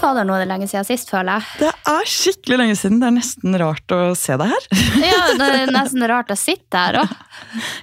[0.00, 1.58] fader, nå er det lenge siden sist, føler jeg.
[1.62, 2.98] Det er skikkelig lenge siden.
[3.02, 4.68] Det er nesten rart å se deg her.
[5.08, 7.12] Ja, Det er nesten rart å sitte her òg.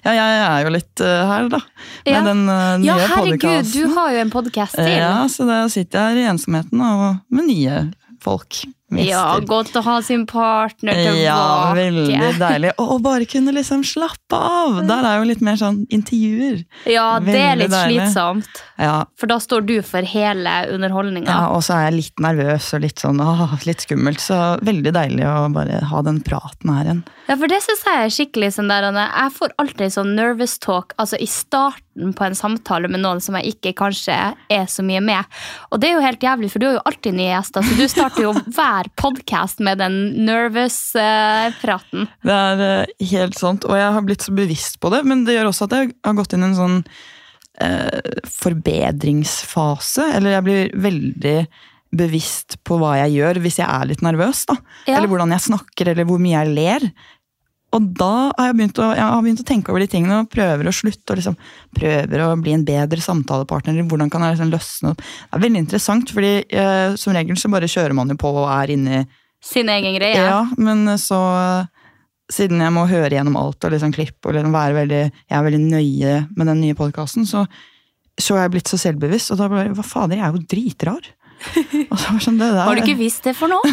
[0.05, 1.59] Ja, jeg er jo litt eh, her, da.
[2.05, 2.21] Med Ja.
[2.27, 3.73] den nye nye Ja, herregud, podcasten.
[3.75, 4.91] du har jo en podkast til.
[5.05, 7.79] Ja, så da sitter jeg her i ensomheten og med nye
[8.23, 8.63] folk.
[8.93, 11.23] Ja, godt å ha sin partner tilbake.
[11.23, 12.71] Ja, veldig deilig.
[12.83, 14.77] Og bare kunne liksom slappe av!
[14.85, 16.61] Der er jo litt mer sånn intervjuer.
[16.85, 18.03] Ja, det er litt deilig.
[18.05, 18.61] slitsomt.
[18.77, 21.25] Ja, For da står du for hele underholdninga.
[21.31, 24.21] ja Og så er jeg litt nervøs og litt sånn åh, litt skummelt.
[24.21, 27.01] Så veldig deilig å bare ha den praten her igjen.
[27.25, 29.07] Ja, for det syns jeg er skikkelig sånn der Anne.
[29.09, 33.33] Jeg får alltid sånn nervous talk altså i starten på en samtale med noen som
[33.39, 34.13] jeg ikke kanskje
[34.51, 35.23] er så mye med.
[35.71, 37.85] Og det er jo helt jævlig, for du har jo alltid nye gjester, så du
[37.89, 42.07] starter jo hver podkast med den nervous-praten.
[42.25, 45.37] Det er eh, helt sant, og jeg har blitt så bevisst på det, men det
[45.37, 46.77] gjør også at jeg har gått inn i en sånn
[47.63, 50.09] eh, forbedringsfase.
[50.17, 51.37] Eller jeg blir veldig
[51.95, 54.45] bevisst på hva jeg gjør hvis jeg er litt nervøs.
[54.49, 54.57] da.
[54.85, 54.97] Ja.
[54.97, 56.89] Eller hvordan jeg snakker, eller hvor mye jeg ler.
[57.75, 60.31] Og da har jeg begynt å, jeg har begynt å tenke over de tingene og
[60.31, 61.11] prøver å slutte.
[61.11, 61.37] og liksom
[61.75, 63.81] Prøver å bli en bedre samtalepartner.
[63.89, 65.03] Hvordan kan jeg liksom løsne opp.
[65.03, 68.47] Det er veldig interessant, fordi eh, som regel så bare kjører man jo på og
[68.47, 69.03] er inni
[69.45, 70.17] Sin egen greie.
[70.17, 71.19] ja, men så
[72.31, 75.43] Siden jeg må høre gjennom alt og liksom klippe og liksom være veldig Jeg er
[75.45, 77.43] veldig nøye med den nye podkasten, så,
[78.17, 79.35] så er jeg blitt så selvbevisst.
[79.35, 81.11] Og da ble jeg hva fader, jeg er jo dritrar.
[81.89, 83.61] Var sånn, det Har du ikke visst det for noe?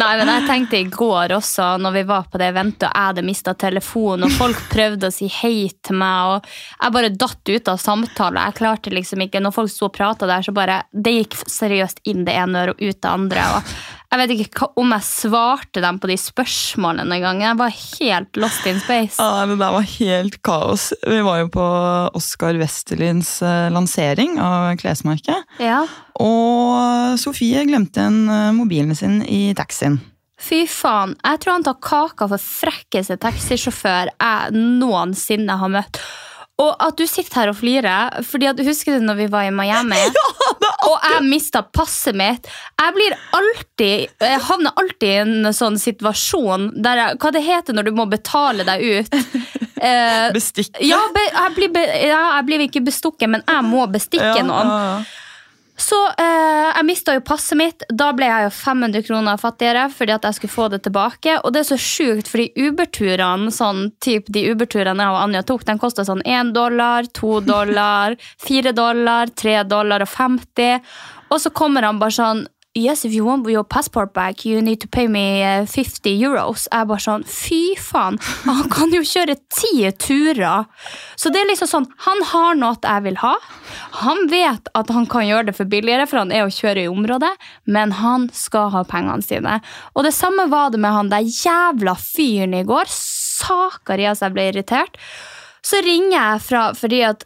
[0.00, 3.10] Nei, men jeg tenkte i går også, når vi var på det eventet, og jeg
[3.10, 7.52] hadde mista telefonen, og folk prøvde å si hei til meg, og jeg bare datt
[7.52, 8.42] ut av samtalen.
[8.48, 12.00] Jeg klarte liksom ikke, Når folk sto og prata der, så bare Det gikk seriøst
[12.10, 13.44] inn det ene øret og ut det andre.
[13.56, 13.62] og
[14.12, 17.40] jeg vet ikke hva- om jeg svarte dem på de spørsmålene engang.
[17.42, 19.18] Jeg var helt lost in space.
[19.20, 20.92] Ja, det der var helt kaos.
[21.06, 21.66] Vi var jo på
[22.16, 25.42] Oskar Westerlins eh, lansering av klesmerket.
[25.60, 25.82] Ja.
[26.22, 29.98] Og Sofie glemte en eh, mobilen sin i taxien.
[30.38, 31.14] Fy faen.
[31.24, 36.00] Jeg tror han tar kaka for frekkeste taxisjåfør jeg noensinne har møtt.
[36.56, 39.52] Og at du sitter her og flirer, fordi at husker du når vi var i
[39.52, 39.98] Miami?
[40.88, 42.48] og jeg mista passet mitt.
[42.80, 47.76] Jeg blir alltid Jeg havner alltid i en sånn situasjon der jeg, Hva det heter
[47.76, 49.20] når du må betale deg ut?
[49.76, 50.80] Eh, bestikke?
[50.88, 55.04] ja, be, jeg, blir be, ja, jeg blir ikke bestukket, men jeg må bestikke noen.
[55.76, 57.84] Så eh, jeg mista jo passet mitt.
[57.92, 61.36] Da ble jeg jo 500 kroner fattigere fordi at jeg skulle få det tilbake.
[61.42, 65.80] Og det er så sjukt, fordi Uber-turene, sånn de Uber-turene jeg og Anja tok, den
[65.82, 68.16] kosta sånn 1 dollar, 2 dollar,
[68.46, 70.80] 4 dollar, 3 dollar og 50.
[71.34, 74.82] Og så kommer han bare sånn Yes, if you want your passport back, you need
[74.82, 76.66] to pay me eh, 50 euros.
[76.68, 80.66] Jeg bare sånn, fy faen, han kan jo kjøre ti turer.
[81.16, 83.32] Så det er liksom sånn, han har noe jeg vil ha.
[84.02, 86.90] Han vet at han kan gjøre det for billigere, for han er å kjøre i
[86.92, 87.32] området,
[87.64, 89.56] men han skal ha pengene sine.
[89.96, 92.92] Og det samme var det med han der jævla fyren i går.
[92.92, 95.00] Sakarias, jeg ble irritert.
[95.64, 97.24] Så ringer jeg fra, fordi at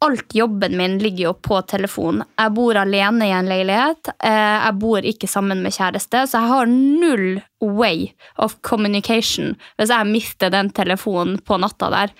[0.00, 2.22] alt jobben min ligger jo på telefon.
[2.40, 4.08] Jeg bor alene i en leilighet.
[4.24, 8.08] Eh, Jeg bor ikke sammen med kjæreste, så jeg har null way
[8.38, 12.14] of communication hvis jeg mister den telefonen på natta der.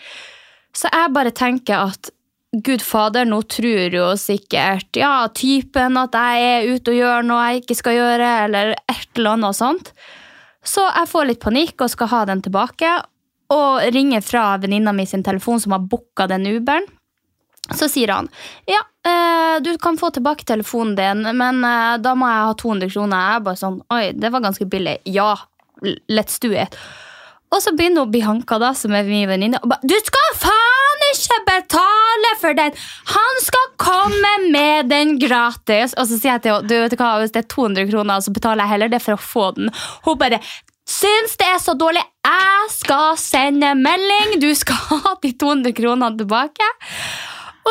[0.76, 2.10] Så jeg bare tenker at
[2.52, 7.44] Gud fader, nå tror jo sikkert ja, typen at jeg er ute og gjør noe
[7.46, 9.92] jeg ikke skal gjøre, eller et eller annet og sånt.
[10.66, 12.90] Så jeg får litt panikk og skal ha den tilbake,
[13.54, 16.90] og ringer fra venninna mi sin telefon som har booka den Uberen.
[17.76, 18.28] Så sier han
[18.66, 22.90] ja, eh, du kan få tilbake telefonen din, men eh, da må jeg ha 200
[22.94, 23.20] kroner.
[23.28, 24.98] Jeg er bare sånn, oi, det var ganske billig.
[25.08, 25.34] Ja,
[26.10, 26.76] let's do it.
[27.50, 31.38] Og så begynner Bianca, da, som er min venninne, og bare Du skal faen ikke
[31.48, 32.76] betale for den!
[33.10, 35.96] Han skal komme med den gratis!
[35.98, 38.34] Og så sier jeg til henne du vet hva, hvis det er 200 kroner, så
[38.34, 39.72] betaler jeg heller det for å få den.
[40.06, 40.38] Hun bare
[40.90, 42.04] syns det er så dårlig.
[42.26, 44.38] Jeg skal sende melding!
[44.42, 46.70] Du skal ha de 200 kronene tilbake.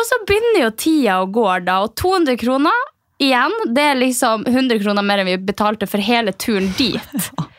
[0.00, 2.88] Og så begynner jo tida å gå, da, og 200 kroner
[3.20, 7.26] igjen, det er liksom 100 kroner mer enn vi betalte for hele turen dit.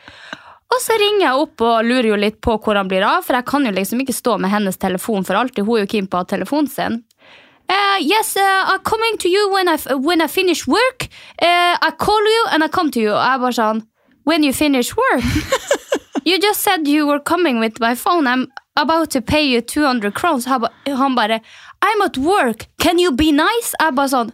[0.72, 3.36] Og så ringer jeg opp og lurer jo litt på hvor han blir av, for
[3.36, 5.66] jeg kan jo liksom ikke stå med hennes telefon for alltid.
[5.66, 6.96] Hun er jo keen på å ha telefonen sin.
[7.68, 11.10] Uh, yes, uh, I'm coming to you when I, when I finish work.
[11.36, 13.12] Uh, I call you and I come to you.
[13.12, 13.84] Og jeg bare sånn
[14.24, 15.24] When you finish work?
[16.24, 18.26] you just said you were coming with my phone.
[18.26, 20.44] I'm about to pay you 200 crowns.
[20.46, 21.40] Han ba- Han bare
[21.82, 22.66] I'm at work.
[22.78, 23.74] Can you be nice?
[23.80, 24.32] Jeg bare sånn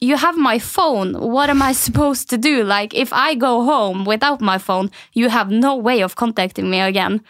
[0.00, 1.14] you have my phone.
[1.14, 2.64] What am I supposed to do?
[2.64, 6.80] Like, if I go home without my phone, you have no way of contacting me
[6.80, 7.20] again.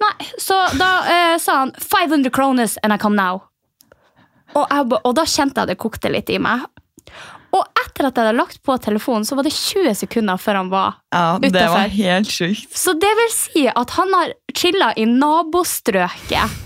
[0.00, 3.40] Nei, så da eh, sa han 500 kroner and I come now.
[4.54, 6.66] Og, jeg, og da kjente jeg det kokte litt i meg.
[7.56, 10.72] Og etter at jeg hadde lagt på telefonen, så var det 20 sekunder før han
[10.72, 12.74] var Ja, det var helt sjukt.
[12.76, 16.58] Så det vil si at han har chilla i nabostrøket.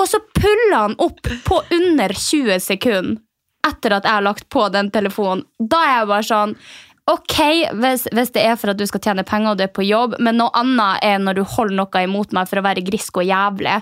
[0.00, 3.20] Og så puller han opp på under 20 sekunder
[3.68, 5.44] etter at jeg har lagt på den telefonen.
[5.58, 6.56] Da er jeg bare sånn
[7.10, 7.34] Ok,
[7.82, 10.14] hvis, hvis det er for at du skal tjene penger og du er på jobb,
[10.22, 13.26] men noe annet er når du holder noe imot meg for å være grisk og
[13.26, 13.80] jævlig.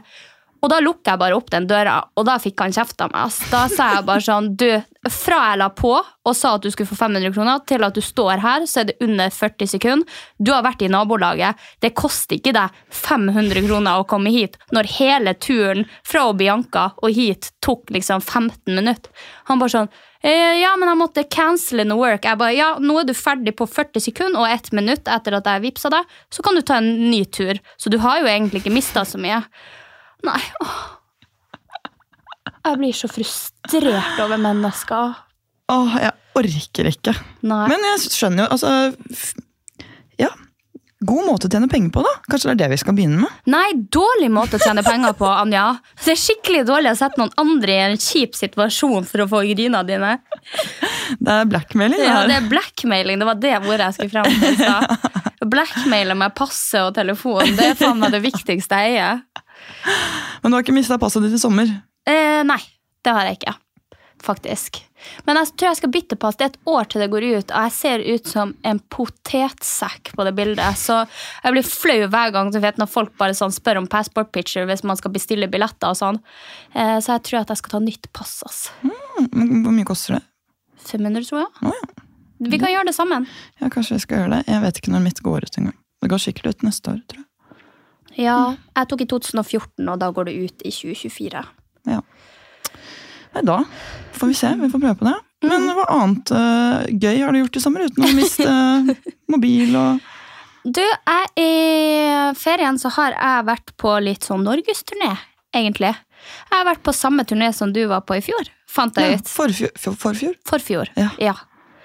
[0.61, 3.37] Og da lukker jeg bare opp den døra, og da fikk han kjeft av meg.
[3.53, 4.69] Da sa jeg bare sånn, du,
[5.09, 8.03] fra jeg la på og sa at du skulle få 500 kroner, til at du
[8.05, 10.21] står her, så er det under 40 sekunder.
[10.37, 11.57] Du har vært i nabolaget.
[11.81, 17.17] Det koster ikke deg 500 kroner å komme hit, når hele turen fra Bianca og
[17.17, 19.11] hit tok liksom 15 minutter.
[19.49, 22.27] Han bare sånn, «Eh, ja, men jeg måtte cancele no work.
[22.29, 25.49] Jeg bare, ja, nå er du ferdig på 40 sekunder og 1 minutt etter at
[25.49, 27.57] jeg vippsa deg, så kan du ta en ny tur.
[27.81, 29.41] Så du har jo egentlig ikke mista så mye.
[30.27, 30.79] Nei, åh.
[32.61, 35.15] Jeg blir så frustrert over mennesker.
[35.73, 37.15] Åh, jeg orker ikke.
[37.47, 37.65] Nei.
[37.73, 39.31] Men jeg skjønner jo, altså
[40.21, 40.29] Ja.
[41.01, 42.11] God måte å tjene penger på, da.
[42.29, 43.37] Kanskje det er det vi skal begynne med?
[43.49, 45.63] Nei, dårlig måte å tjene penger på, Anja.
[46.05, 49.41] Det er skikkelig dårlig å sette noen andre i en kjip situasjon for å få
[49.49, 50.19] gryna dine.
[51.17, 52.03] Det er blackmailing.
[52.05, 53.17] Ja, det er blackmailing.
[53.23, 54.61] Det var det ordet jeg skulle frem til.
[54.61, 55.17] Blackmailer.
[55.57, 57.49] Blackmaile med passe og telefon.
[57.57, 59.23] Det er faen meg det viktigste jeg eier.
[60.43, 61.71] Men du har ikke mista passet ditt i sommer?
[62.09, 62.61] Eh, nei,
[63.05, 63.57] det har jeg ikke.
[64.21, 64.83] Faktisk.
[65.25, 66.37] Men jeg tror jeg skal bytte pass.
[66.37, 70.11] Det er et år til det går ut, og jeg ser ut som en potetsekk
[70.17, 70.77] på det bildet.
[70.77, 70.99] Så
[71.45, 74.85] jeg blir flau hver gang vet, når folk bare sånn spør om passport picture hvis
[74.85, 76.21] man skal bestille billetter og sånn.
[76.75, 78.43] Eh, så jeg tror at jeg skal ta nytt pass.
[78.45, 78.61] ass.
[78.85, 80.23] Mm, Hvor mye koster det?
[80.91, 81.51] 500, tror jeg.
[81.65, 82.07] Oh, ja.
[82.51, 83.27] Vi kan gjøre det sammen.
[83.61, 84.45] ja, kanskje jeg skal gjøre det.
[84.53, 85.77] Jeg vet ikke når mitt går ut engang.
[86.01, 87.30] Det går sikkert ut neste år, tror jeg.
[88.19, 91.43] Ja, Jeg tok i 2014, og da går det ut i 2024.
[91.91, 92.01] Ja.
[93.35, 93.61] Nei, da
[94.21, 94.53] får vi se.
[94.61, 95.17] Vi får prøve på det.
[95.49, 98.49] Men hva annet uh, gøy har du gjort i sommer uten å miste
[99.33, 100.03] mobil og
[100.61, 105.15] Du, jeg, I ferien så har jeg vært på litt sånn norgesturné,
[105.57, 105.95] egentlig.
[105.95, 109.21] Jeg har vært på samme turné som du var på i fjor, fant jeg ja,
[109.23, 109.31] ut.
[109.33, 110.37] forfjor, for, Forfjor?
[110.51, 110.93] Forfjor.
[111.01, 111.09] Ja.
[111.31, 111.35] ja.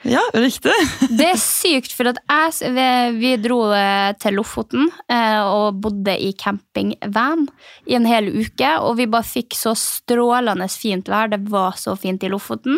[0.06, 0.74] Ja, riktig!
[1.18, 6.30] Det er sykt, for jeg, vi, vi dro eh, til Lofoten eh, og bodde i
[6.38, 7.48] campingvan
[7.90, 8.70] i en hel uke.
[8.86, 11.34] Og vi bare fikk så strålende fint vær.
[11.34, 12.78] Det var så fint i Lofoten.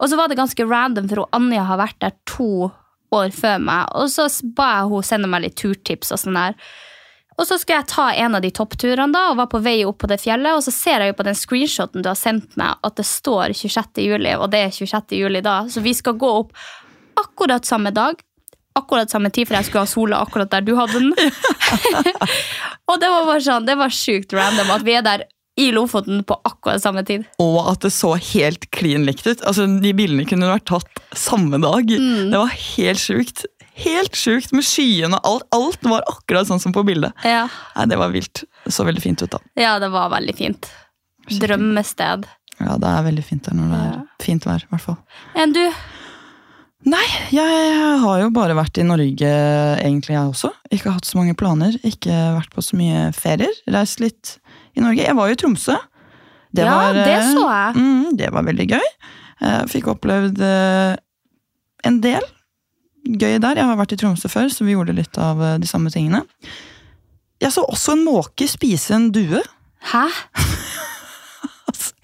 [0.00, 2.70] Og så var det ganske random, for Anja har vært der to
[3.14, 3.92] år før meg.
[3.92, 6.56] Og så ba jeg hun sende meg litt turtips og sånn der.
[7.36, 10.00] Og så skulle jeg ta en av de toppturene da, og var på vei opp
[10.02, 12.78] på det fjellet, og så ser jeg jo på den screenshoten du har sendt meg,
[12.86, 14.00] at det står 26.
[14.06, 15.18] juli, og det er 26.
[15.20, 15.58] juli da.
[15.68, 16.56] Så vi skal gå opp
[17.20, 18.20] akkurat samme dag,
[18.76, 21.12] akkurat samme tid, for jeg skulle ha sola akkurat der du hadde den.
[22.88, 25.26] og det var bare sånn, det var sjukt random at vi er der
[25.56, 27.24] i Lofoten på akkurat samme tid.
[27.40, 29.40] Og at det så helt klin likt ut.
[29.40, 31.88] Altså, De bildene kunne vært tatt samme dag.
[31.88, 33.46] Det var helt sjukt.
[33.76, 35.46] Helt sjukt med skyene og alt.
[35.56, 37.12] Alt var akkurat sånn som på bildet.
[37.26, 38.44] Ja, Nei, Det var vilt.
[38.64, 39.40] Det så veldig fint ut, da.
[39.60, 40.70] ja det var veldig fint.
[41.28, 42.26] Drømmested.
[42.56, 44.96] Ja, det er veldig fint der når det er fint vær, i hvert fall.
[45.36, 45.64] Enn du?
[46.86, 47.04] Nei,
[47.34, 49.30] jeg har jo bare vært i Norge,
[49.82, 50.52] egentlig, jeg også.
[50.72, 51.74] Ikke hatt så mange planer.
[51.84, 53.52] Ikke vært på så mye ferier.
[53.74, 54.36] Reist litt
[54.78, 55.02] i Norge.
[55.02, 55.76] Jeg var jo i Tromsø.
[56.56, 57.74] Ja, det eh, så jeg.
[57.76, 58.86] Mm, det var veldig gøy.
[59.42, 60.94] Jeg fikk opplevd eh,
[61.90, 62.24] en del
[63.06, 63.56] gøy der.
[63.60, 66.24] Jeg har vært i Tromsø før, så vi gjorde litt av eh, de samme tingene.
[67.42, 69.42] Jeg så også en måke spise en due.
[69.92, 70.04] Hæ?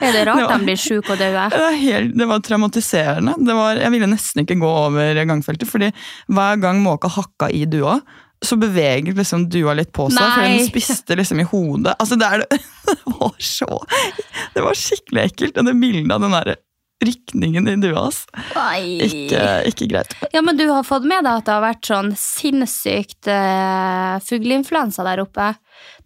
[0.03, 1.45] Er det rart Det var- de blir sjuke og døde?
[1.53, 3.35] Det var, helt, det var traumatiserende.
[3.47, 5.93] Det var, jeg ville nesten ikke gå over gangfeltet, fordi
[6.29, 8.01] hver gang måka hakka i dua,
[8.43, 10.59] så beveget liksom dua litt på seg, fordi Nei.
[10.59, 11.95] den spiste liksom i hodet.
[12.03, 12.43] Altså, det, er,
[12.91, 13.69] det var så
[14.57, 15.59] Det var skikkelig ekkelt.
[15.63, 16.57] Og det bildet av den der
[17.07, 18.23] rykningen i dua hans.
[19.07, 20.15] Ikke, ikke greit.
[20.35, 25.07] Ja, men du har fått med deg at det har vært sånn sinnssykt uh, fugleinfluensa
[25.07, 25.53] der oppe.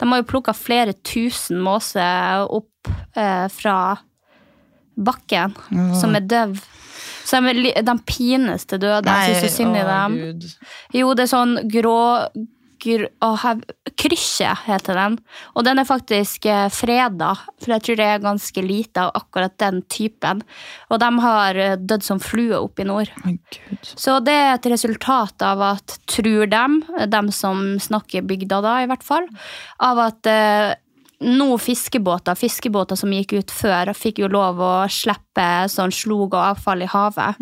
[0.00, 3.79] De har jo plukka flere tusen måser opp uh, fra
[4.97, 5.53] bakken,
[6.00, 6.57] som er døv.
[7.26, 9.12] Så de, de pines til døde.
[9.12, 10.19] Jeg syns så synd i dem.
[10.23, 10.47] Gud.
[10.95, 11.99] Jo, det er sånn grå
[12.80, 15.18] Krysje heter den.
[15.56, 19.56] Og den er faktisk eh, freda, for jeg tror det er ganske lite av akkurat
[19.62, 20.42] den typen.
[20.90, 23.12] Og de har eh, dødd som flue oppe i nord.
[23.83, 26.80] Så det er et resultat av at, tror dem,
[27.12, 29.28] dem som snakker bygda da i hvert fall,
[29.83, 30.35] av at
[31.20, 36.42] nå fiskebåter, fiskebåter som gikk ut før, fikk jo lov å slippe sånn slog og
[36.42, 37.40] avfall i havet.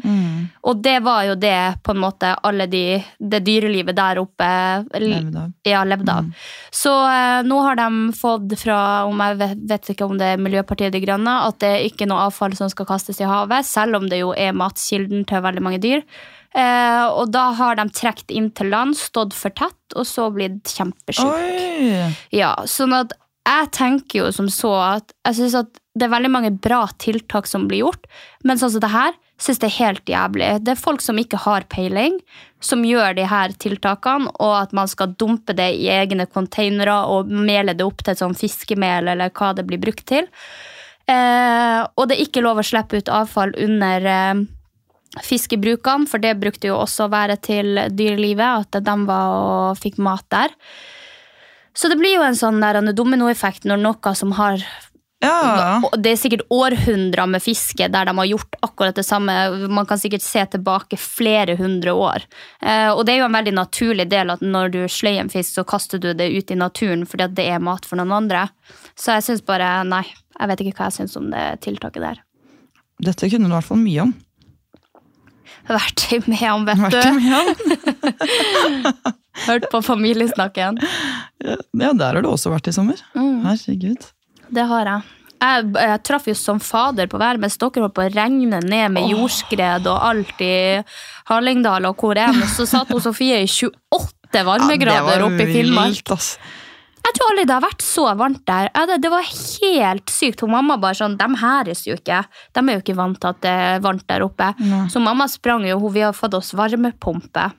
[0.62, 4.50] Og det var jo det på en måte alle de, det dyrelivet der oppe
[4.94, 5.50] Levde av.
[5.66, 6.28] Ja, levde av.
[6.74, 8.78] Så eh, nå har de fått fra,
[9.08, 12.08] om jeg vet, vet ikke om det er Miljøpartiet De Grønne, at det er ikke
[12.10, 15.66] noe avfall som skal kastes i havet, selv om det jo er matkilden til veldig
[15.66, 16.06] mange dyr.
[16.54, 20.70] Eh, og da har de trukket inn til land, stått for tett, og så blitt
[20.70, 22.12] kjempesjuke.
[22.34, 23.14] Ja, sånn at
[23.44, 27.46] jeg tenker jo som så at jeg synes at det er veldig mange bra tiltak
[27.46, 28.08] som blir gjort,
[28.42, 30.48] men sånn som det her synes det er helt jævlig.
[30.64, 32.16] Det er folk som ikke har peiling,
[32.64, 37.30] som gjør de her tiltakene, og at man skal dumpe det i egne containere og
[37.30, 40.26] mele det opp til et sånn fiskemel eller hva det blir brukt til.
[41.10, 44.44] Eh, og det er ikke lov å slippe ut avfall under eh,
[45.22, 50.00] fiskebrukene, for det brukte jo også å være til dyrelivet, at de var og fikk
[50.02, 50.54] mat der.
[51.74, 52.62] Så det blir jo en sånn
[52.94, 54.62] dominoeffekt når noe som har
[55.24, 55.80] Ja.
[55.96, 59.32] Det er sikkert århundrer med fiske der de har gjort akkurat det samme.
[59.72, 62.26] Man kan sikkert se tilbake flere hundre år.
[62.60, 65.54] Eh, og det er jo en veldig naturlig del at når du sløyer en fisk,
[65.54, 68.50] så kaster du det ut i naturen fordi det er mat for noen andre.
[69.00, 70.04] Så jeg syns bare Nei,
[70.38, 72.20] jeg vet ikke hva jeg syns om det tiltaket der.
[73.02, 74.14] Dette kunne du i hvert fall mye om.
[75.68, 77.12] Vært med om, vet Vært du.
[77.18, 77.48] mye om.
[79.48, 80.78] Hørt på familiesnakken.
[81.42, 83.00] Ja, der har du også vært i sommer.
[83.16, 83.40] Mm.
[83.46, 84.04] Herregud.
[84.54, 85.14] Det har jeg.
[85.44, 88.94] Jeg, jeg traff jo som fader på været mens dere holdt på å regne ned
[88.94, 90.54] med jordskred og alt i
[91.28, 92.38] Hallingdal og hvor enn.
[92.48, 96.14] Så satt hun Sofie i 28 varmegrader oppe i Finnmark.
[97.04, 98.70] Jeg tror aldri det har vært så varmt der.
[98.88, 100.40] Det, det var helt sykt.
[100.44, 102.22] Hun mamma bare sånn, De hæres jo ikke.
[102.56, 104.54] De er jo ikke vant til at det er varmt der oppe.
[104.92, 107.50] Så mamma sprang jo, vi har fått oss varmepumpe.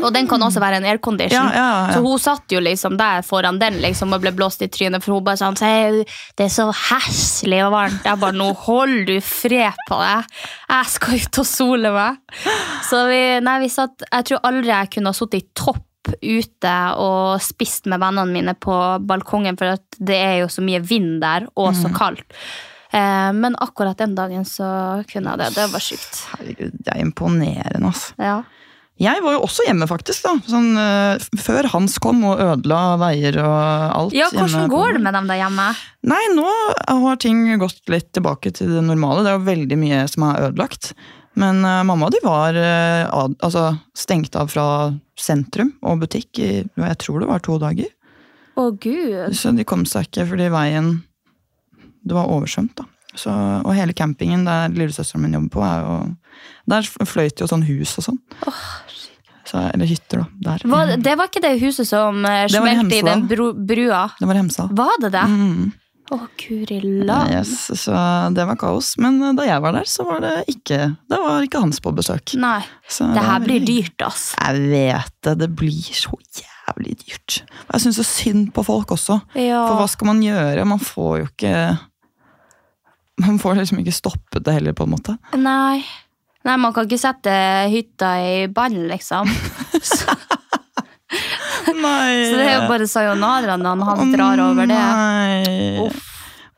[0.00, 1.50] Og den kan også være en aircondition.
[1.52, 1.92] Ja, ja, ja.
[1.92, 5.18] Så hun satt jo liksom der foran den liksom, og ble blåst i trynet, for
[5.18, 8.06] hun bare sånn Det er så heslig og varmt.
[8.08, 10.24] Jeg bare Nå hold du fred på deg.
[10.70, 12.20] Jeg skal ut og sole meg.
[12.88, 15.84] Så vi, nei, vi satt Jeg tror aldri jeg kunne ha sittet i topp
[16.20, 18.76] ute og spist med vennene mine på
[19.06, 22.26] balkongen, for det er jo så mye vind der, og så kaldt.
[22.92, 24.66] Eh, men akkurat den dagen så
[25.08, 25.52] kunne jeg det.
[25.56, 26.24] Det var sjukt.
[26.34, 28.18] Herregud, det er imponerende, altså.
[28.20, 28.42] Ja.
[29.00, 30.26] Jeg var jo også hjemme, faktisk.
[30.26, 30.34] da.
[30.46, 34.14] Sånn, uh, før Hans kom og ødela veier og alt.
[34.14, 35.70] ja, hvordan går det med dem der hjemme?
[36.12, 36.52] Nei, nå
[37.06, 39.24] har ting gått litt tilbake til det normale.
[39.24, 40.92] Det er jo veldig mye som er ødelagt.
[41.40, 44.66] Men uh, mamma og de var uh, ad, altså, stengt av fra
[45.18, 47.88] sentrum og butikk i jeg tror det var to dager.
[48.58, 49.32] Å, gud.
[49.36, 50.90] Så de kom seg ikke fordi veien
[52.04, 52.84] Det var oversvømt, da.
[53.16, 55.96] Så, og hele campingen der lillesøsteren min jobber på, er jo
[56.72, 58.20] Der fløyt jo sånn hus og sånn.
[59.48, 60.56] Så, eller hytter, da.
[60.70, 63.08] Var, det var ikke det huset som eh, i smelte i Hemsedal.
[63.10, 64.04] den bru, brua?
[64.16, 64.70] Det var Hemsedal.
[64.78, 65.24] Var det det?
[65.28, 65.72] Mm.
[66.10, 67.30] Å, guri land.
[67.32, 67.94] Yes, så
[68.34, 68.94] det var kaos.
[69.00, 71.92] Men eh, da jeg var der, så var det ikke Da var ikke Hans på
[71.94, 72.34] besøk.
[72.42, 72.58] Nei.
[72.90, 74.32] Så Det her blir dyrt, ass.
[74.36, 75.36] Jeg vet det.
[75.44, 77.38] Det blir så jævlig dyrt.
[77.70, 79.20] Jeg syns så synd på folk også.
[79.38, 79.62] Ja.
[79.70, 80.66] For hva skal man gjøre?
[80.68, 81.56] Man får jo ikke
[83.22, 85.14] Man får liksom ikke stoppet det heller, på en måte.
[85.38, 85.84] Nei.
[86.42, 87.32] Nei, man kan ikke sette
[87.70, 89.28] hytta i bann, liksom.
[89.92, 90.14] Så,
[91.82, 92.22] Nei.
[92.30, 94.80] så det er jo bare sayonara når han drar over det.
[94.80, 95.84] Nei.
[95.86, 96.08] Uff.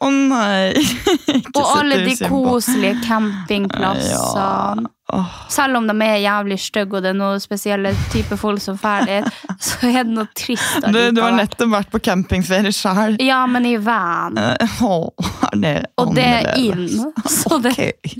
[0.04, 0.72] Å nei.
[1.38, 4.90] Ikke Og alle de koselige campingplassene.
[5.12, 5.32] Åh.
[5.52, 9.04] Selv om de er jævlig stygge, og det er noen spesielle typer folk som drar
[9.06, 9.26] dit,
[9.66, 10.88] så er det noe trist.
[10.88, 13.18] Du, du har nettopp vært på campingferie sjøl.
[13.22, 14.40] Ja, men i van.
[14.40, 16.88] er det Og det er inn.
[17.28, 18.16] Så det, okay.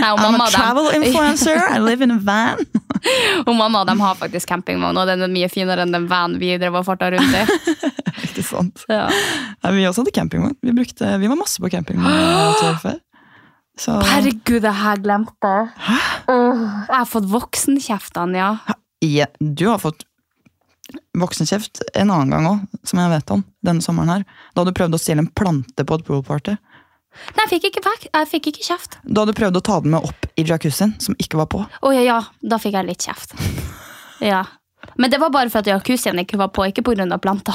[0.00, 2.62] nei, mamma, travel influencer, I live in a van.
[3.46, 6.54] og mamma de har faktisk campingvogn, og den er mye finere enn den van vi
[6.60, 7.44] drev og farta rundt i.
[8.28, 8.84] Ikke sant?
[8.90, 9.06] Ja.
[9.64, 10.58] Nei, vi også hadde campingvogn.
[10.62, 13.00] Vi, brukte, vi var masse på campingvogn før.
[13.80, 15.98] Så Herregud, det her glemte jeg.
[16.28, 18.54] Åh, jeg har fått voksenkjeft, Anja.
[19.00, 20.04] ja, du har fått
[21.18, 23.44] voksenkjeft en annen gang òg, som jeg vet om.
[23.64, 24.24] denne sommeren her.
[24.54, 26.56] Da du prøvde å stjele en plante på et poolparty.
[27.36, 28.96] Nei, jeg fikk ikke, jeg fikk ikke kjeft.
[29.04, 31.62] Da du prøvde å ta den med opp i jacuzzien, som ikke var på.
[31.68, 33.36] Å ja, ja, da fikk jeg litt kjeft.
[34.22, 34.44] Ja.
[34.94, 37.18] Men det var bare for at jacuzzien ikke var på, ikke pga.
[37.18, 37.50] planta.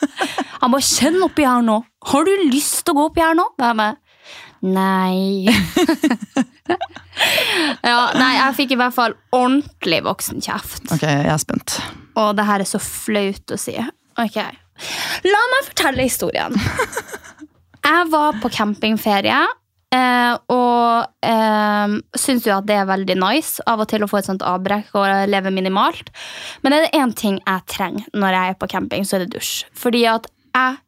[0.60, 1.84] Han bare 'kjenn oppi her nå'.
[2.02, 3.94] 'Har du lyst til å gå oppi her nå?' Jeg bare,
[4.60, 5.48] Nei.
[7.90, 10.90] ja, nei, jeg fikk i hvert fall ordentlig voksenkjeft.
[10.92, 11.78] Ok, jeg er spent.
[12.20, 13.76] Og det her er så flaut å si.
[14.20, 14.36] Ok.
[15.24, 16.56] La meg fortelle historien.
[17.86, 19.40] Jeg var på campingferie.
[19.90, 24.20] Eh, og eh, syns jo at det er veldig nice av og til å få
[24.20, 26.12] et sånt avbrekk og leve minimalt.
[26.62, 29.34] Men er det én ting jeg trenger når jeg er på camping, så er det
[29.34, 29.64] dusj.
[29.74, 30.78] Fordi at jeg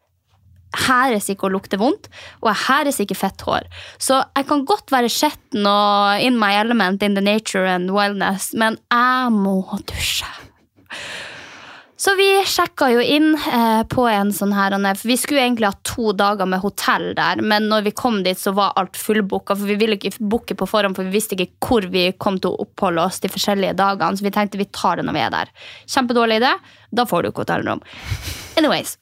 [0.87, 2.06] hæres ikke å lukte vondt,
[2.40, 3.66] og jeg hæres ikke fett hår.
[4.00, 8.52] Så jeg kan godt være skitten og in my element in the nature and wellness,
[8.54, 9.58] men jeg må
[9.90, 10.30] dusje.
[12.02, 15.76] Så vi sjekka jo inn eh, på en sånn her For vi skulle egentlig ha
[15.87, 19.54] to dager med hotell der, men når vi kom dit, så var alt fullbooka.
[19.54, 22.50] For vi ville ikke booke på forhånd, for vi visste ikke hvor vi kom til
[22.56, 24.18] å oppholde oss de forskjellige dagene.
[24.18, 25.54] Så vi tenkte vi tar det når vi er der.
[25.94, 26.50] Kjempedårlig idé.
[26.90, 27.85] Da får du ikke hotellrom.
[28.59, 28.97] Anyways,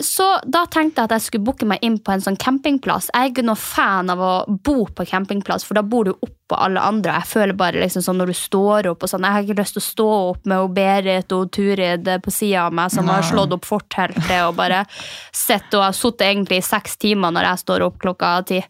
[0.00, 3.10] Så da tenkte jeg at jeg skulle booke meg inn på en sånn campingplass.
[3.10, 6.56] Jeg er ikke noe fan av å bo på campingplass, for da bor du oppå
[6.56, 7.16] alle andre.
[7.18, 9.76] Jeg føler bare liksom sånn når du står opp og sånn, Jeg har ikke lyst
[9.76, 13.52] til å stå opp med Berit og Turid på sida av meg som har slått
[13.56, 14.84] opp forteltet og bare
[15.32, 18.62] sett og har sittet egentlig i seks timer når jeg står opp klokka ti.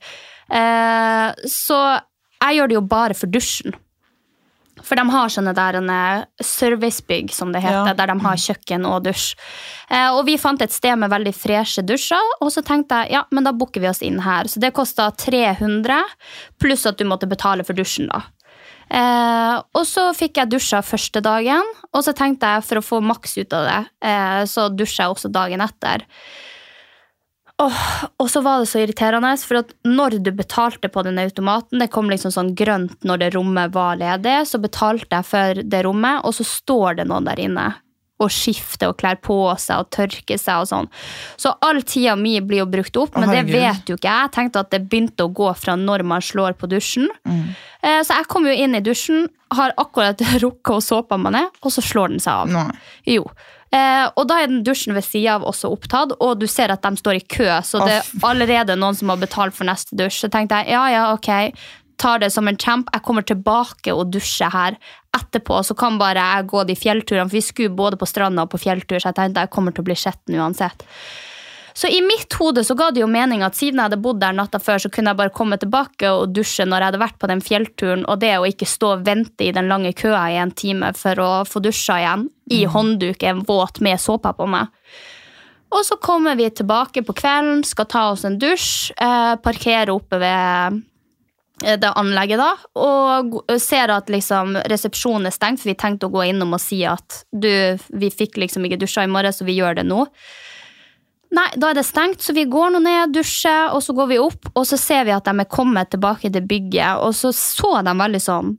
[0.50, 1.80] Eh, så
[2.40, 3.76] jeg gjør det jo bare for dusjen.
[4.82, 7.94] For de har sånne der eh, servicebygg, som det heter, Ja.
[7.94, 9.34] der de har kjøkken og dusj.
[9.90, 13.24] Eh, og vi fant et sted med veldig freshe dusjer, og så tenkte jeg ja,
[13.30, 14.44] men da booker vi oss inn her.
[14.44, 16.02] Så det kosta 300,
[16.58, 18.22] pluss at du måtte betale for dusjen, da.
[18.90, 21.62] Eh, og så fikk jeg dusja første dagen,
[21.94, 25.14] og så tenkte jeg for å få maks ut av det, eh, så dusja jeg
[25.14, 26.02] også dagen etter.
[27.60, 27.80] Åh,
[28.22, 31.90] og så var det så irriterende, for at når du betalte på den automaten, det
[31.92, 36.22] kom liksom sånn grønt når det rommet var ledig, så betalte jeg for det rommet,
[36.24, 37.68] og så står det noen der inne
[38.20, 40.88] og skifter og kler på seg og tørker seg og sånn.
[41.40, 44.26] Så all tida mi blir jo brukt opp, men det vet jo ikke jeg.
[44.26, 47.08] Jeg tenkte at det begynte å gå fra når man slår på dusjen.
[47.80, 49.24] Eh, Så jeg kom jo inn i dusjen,
[49.56, 52.52] har akkurat rukket å såpe meg ned, og så slår den seg av.
[52.52, 52.68] Nei.
[53.08, 53.24] Jo.
[53.70, 56.82] Eh, og da er den dusjen ved sida av også opptatt, og du ser at
[56.82, 60.24] de står i kø, så det er allerede noen som har betalt for neste dusj.
[60.24, 61.54] Så tenkte jeg ja, ja, ok,
[62.00, 62.90] tar det som en champ.
[62.94, 64.78] Jeg kommer tilbake og dusjer her
[65.16, 68.52] etterpå, så kan bare jeg gå de fjellturene, for vi skulle både på stranda og
[68.52, 70.86] på fjelltur, så jeg tenkte jeg kommer til å bli skjetten uansett.
[71.74, 74.34] Så i mitt hode så ga det jo mening at siden jeg hadde bodd der
[74.36, 77.30] natta før, så kunne jeg bare komme tilbake og dusje når jeg hadde vært på
[77.30, 80.54] den fjellturen, og det å ikke stå og vente i den lange køa i en
[80.54, 84.72] time for å få dusja igjen, i håndduk en våt med såpa på meg.
[85.70, 90.18] Og så kommer vi tilbake på kvelden, skal ta oss en dusj, eh, parkere oppe
[90.18, 90.80] ved
[91.62, 92.50] eh, det anlegget da,
[92.82, 96.82] og ser at liksom resepsjonen er stengt, for vi tenkte å gå innom og si
[96.88, 97.52] at du,
[97.94, 100.08] vi fikk liksom ikke dusja i morgen, så vi gjør det nå.
[101.30, 104.18] Nei, da er det stengt, så vi går nå ned, dusjer, og så går vi
[104.18, 107.76] opp, og så ser vi at de er kommet tilbake til bygget, og så så
[107.86, 108.56] de veldig sånn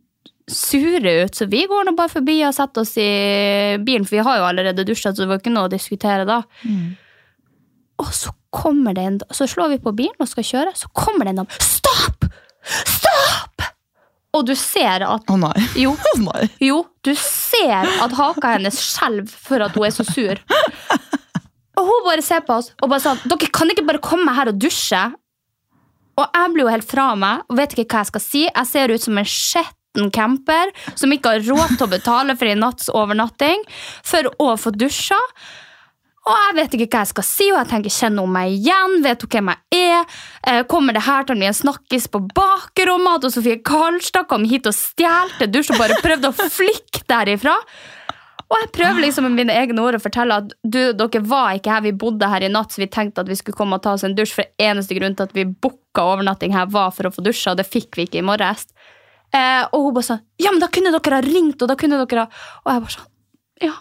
[0.51, 3.12] sure ut, så vi går nå bare forbi og setter oss i
[3.84, 6.41] bilen, for vi har jo allerede dusja, så det var ikke noe å diskutere da.
[8.01, 11.27] Og så kommer det en Så slår vi på bilen og skal kjøre, så kommer
[11.27, 11.60] det en dame.
[11.63, 12.25] Stopp!
[12.65, 13.67] Stopp!
[14.31, 15.55] Og du ser at Å nei.
[15.79, 16.47] Jo, oh, nei.
[16.63, 20.39] jo, du ser at haka hennes skjelver for at hun er så sur.
[21.79, 24.51] Og hun bare ser på oss og bare sånn Dere kan ikke bare komme her
[24.51, 25.01] og dusje.
[26.19, 28.43] Og jeg blir jo helt fra meg og vet ikke hva jeg skal si.
[28.49, 32.51] Jeg ser ut som en skitten camper som ikke har råd til å betale for
[32.51, 33.63] en natts overnatting
[34.03, 35.19] for å få dusja.
[36.21, 38.99] Og jeg vet ikke hva jeg skal si, og jeg tenker kjenner hun meg igjen?
[39.01, 40.19] Vet hun hvem jeg er?
[40.51, 43.25] Eh, Kommer det her til å bli en snakkis på bakrommet?
[43.25, 47.55] At Sofie Karlstad kom hit og stjal dusj og bare prøvde å flikke derifra?
[48.51, 51.71] Og jeg prøver liksom med mine egne ord å fortelle at du, dere var ikke
[51.71, 53.93] her, vi bodde her i natt, så vi tenkte at vi skulle komme og ta
[53.95, 57.13] oss en dusj, for eneste grunn til at vi booka overnatting her, var for å
[57.15, 58.67] få dusja, og det fikk vi ikke i morges.
[59.31, 62.01] Eh, og hun bare sånn Ja, men da kunne dere ha ringt, og da kunne
[62.01, 63.05] dere ha Og jeg bare sånn
[63.63, 63.77] Ja.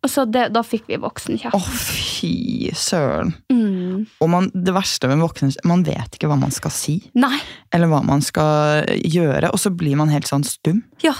[0.00, 1.52] Og så det, da fikk vi voksenkjeft.
[1.52, 3.34] Å, fy søren.
[3.52, 4.06] Mm.
[4.24, 7.36] Og man, det verste med voksen, Man vet ikke hva man skal si, Nei.
[7.74, 10.80] eller hva man skal gjøre, og så blir man helt sånn stum.
[11.04, 11.12] Ja.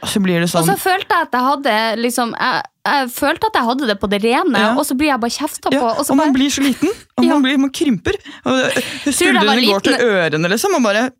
[0.00, 3.10] Og så blir det Og sånn så følte jeg at jeg hadde liksom Jeg, jeg
[3.12, 4.70] følte at jeg hadde det på det rene, Ja.
[4.72, 5.90] og så blir jeg bare kjefta ja, på.
[5.90, 7.34] og, Og man bare, blir så liten, og Ja.
[7.34, 8.16] man, blir, man krymper.
[8.48, 8.80] Og
[9.12, 11.10] Skuldrene går til ørene, liksom, og bare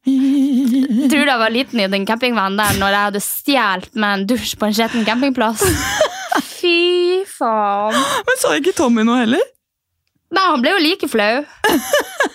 [1.10, 4.26] Tror du jeg var liten i den campingvanen der når jeg hadde stjålet med en
[4.32, 5.60] dusj på en skjetten campingplass?
[6.60, 7.96] Fy faen.
[8.26, 9.44] Men sa ikke Tommy noe heller?
[10.30, 11.42] Nei, han ble jo like flau.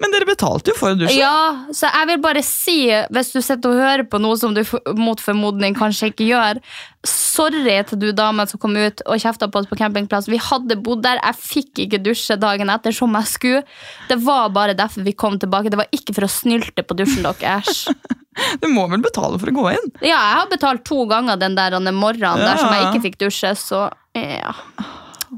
[0.00, 1.20] Men dere betalte jo for dusjen.
[1.20, 2.78] Ja, så jeg vil bare si,
[3.14, 4.62] hvis du sitter og hører på noe som du
[4.98, 6.60] mot formodning kanskje ikke gjør,
[7.04, 10.30] sorry til du damen som kom ut og kjefta på oss på campingplass.
[10.30, 13.62] Vi hadde bodd der, jeg fikk ikke dusje dagen etter som jeg skulle.
[14.10, 15.72] Det var bare derfor vi kom tilbake.
[15.72, 17.86] Det var ikke for å snylte på dusjen deres.
[18.58, 19.92] Du må vel betale for å gå inn?
[20.02, 23.52] Ja, jeg har betalt to ganger den der morgenen der som jeg ikke fikk dusje,
[23.54, 23.84] så
[24.18, 24.50] ja.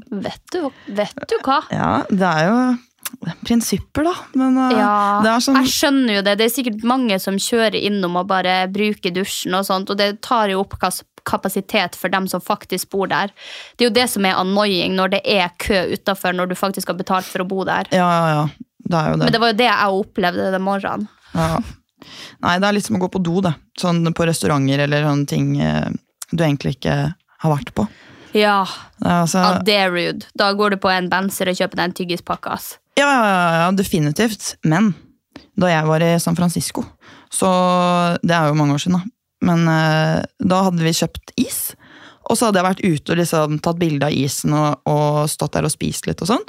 [0.09, 0.63] Vet du,
[0.97, 1.59] vet du hva?
[1.73, 2.57] Ja, det er jo
[3.47, 4.13] prinsipper, da.
[4.37, 6.37] Men uh, Ja, det er sånn jeg skjønner jo det.
[6.39, 10.17] Det er sikkert mange som kjører innom og bare bruker dusjen, og sånt, og det
[10.25, 10.77] tar jo opp
[11.27, 13.33] kapasitet for dem som faktisk bor der.
[13.75, 16.93] Det er jo det som er annoying når det er kø utafor når du faktisk
[16.93, 17.89] har betalt for å bo der.
[17.95, 18.47] Ja, ja, ja.
[18.87, 19.25] Det er jo det.
[19.25, 21.09] Men det var jo det jeg opplevde den morgenen.
[21.35, 21.59] Ja.
[22.45, 23.51] Nei, det er litt som å gå på do, det.
[23.79, 25.89] Sånn på restauranter eller sånne ting eh,
[26.31, 26.97] du egentlig ikke
[27.43, 27.87] har vært på.
[28.37, 28.61] Ja,
[29.01, 30.27] altså, ja, det er rude.
[30.37, 32.53] Da går du på en Benzer og kjøper deg en tyggispakke.
[32.53, 32.77] ass.
[32.99, 34.55] ja, ja, ja, ja, definitivt.
[34.65, 34.93] Men
[35.57, 36.83] da jeg var i San Francisco,
[37.33, 37.49] så
[38.23, 39.03] Det er jo mange år siden, da.
[39.47, 41.75] Men eh, da hadde vi kjøpt is.
[42.29, 45.53] Og så hadde jeg vært ute og liksom tatt bilde av isen og, og stått
[45.57, 46.45] der og spist litt og sånn.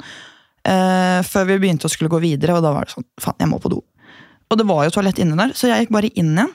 [0.67, 3.49] eh, før vi begynte å skulle gå videre, og da var det sånn Faen, jeg
[3.51, 3.81] må på do.
[4.49, 6.51] Og det var jo toalett inne der, så jeg gikk bare inn igjen.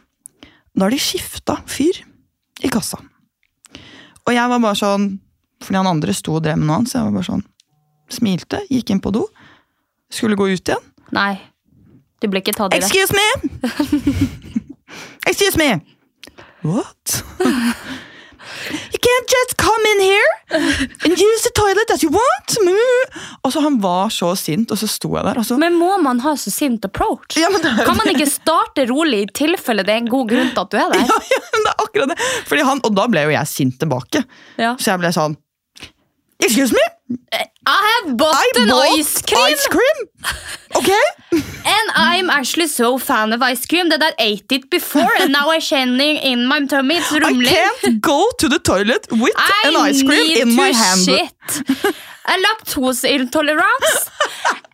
[0.75, 2.01] Da har de skifta fyr
[2.65, 2.99] i kassa.
[4.27, 5.07] Og jeg var bare sånn
[5.65, 7.45] Fordi han andre sto og drev med noe annet, så jeg var bare sånn
[8.13, 9.23] Smilte, gikk inn på do.
[10.13, 10.83] Skulle gå ut igjen.
[11.17, 11.39] Nei,
[12.21, 12.85] du ble ikke tatt i det.
[12.85, 13.27] Excuse me!
[15.27, 15.81] Excuse me!
[16.63, 17.23] What?
[18.93, 20.33] You can't just come in here
[21.05, 22.57] and use the toilet as you want!
[23.45, 25.43] Og så Han var så sint, og så sto jeg der.
[25.45, 27.37] Så, Men må man ha så sint approach?
[27.41, 30.61] ja, er- Kan man ikke starte rolig i tilfelle det er en god grunn til
[30.65, 31.05] at du er der?
[31.13, 32.19] ja, ja, men det er akkurat det.
[32.49, 34.25] Fordi han, og da ble jo jeg sint tilbake.
[34.61, 34.75] Ja.
[34.79, 35.37] Så jeg ble sånn
[36.41, 36.81] Excuse me?
[37.67, 39.41] I have bought I an bought ice cream!
[39.43, 40.09] ice cream!
[40.77, 41.01] Okay?
[41.33, 45.51] And I'm actually so fan of ice cream that I ate it before and now
[45.51, 46.97] I'm shining in my tummy.
[46.97, 50.77] It's I can't go to the toilet with I an ice cream in my to
[50.77, 51.01] hand.
[51.01, 51.95] shit.
[52.27, 54.11] A lactose intolerance.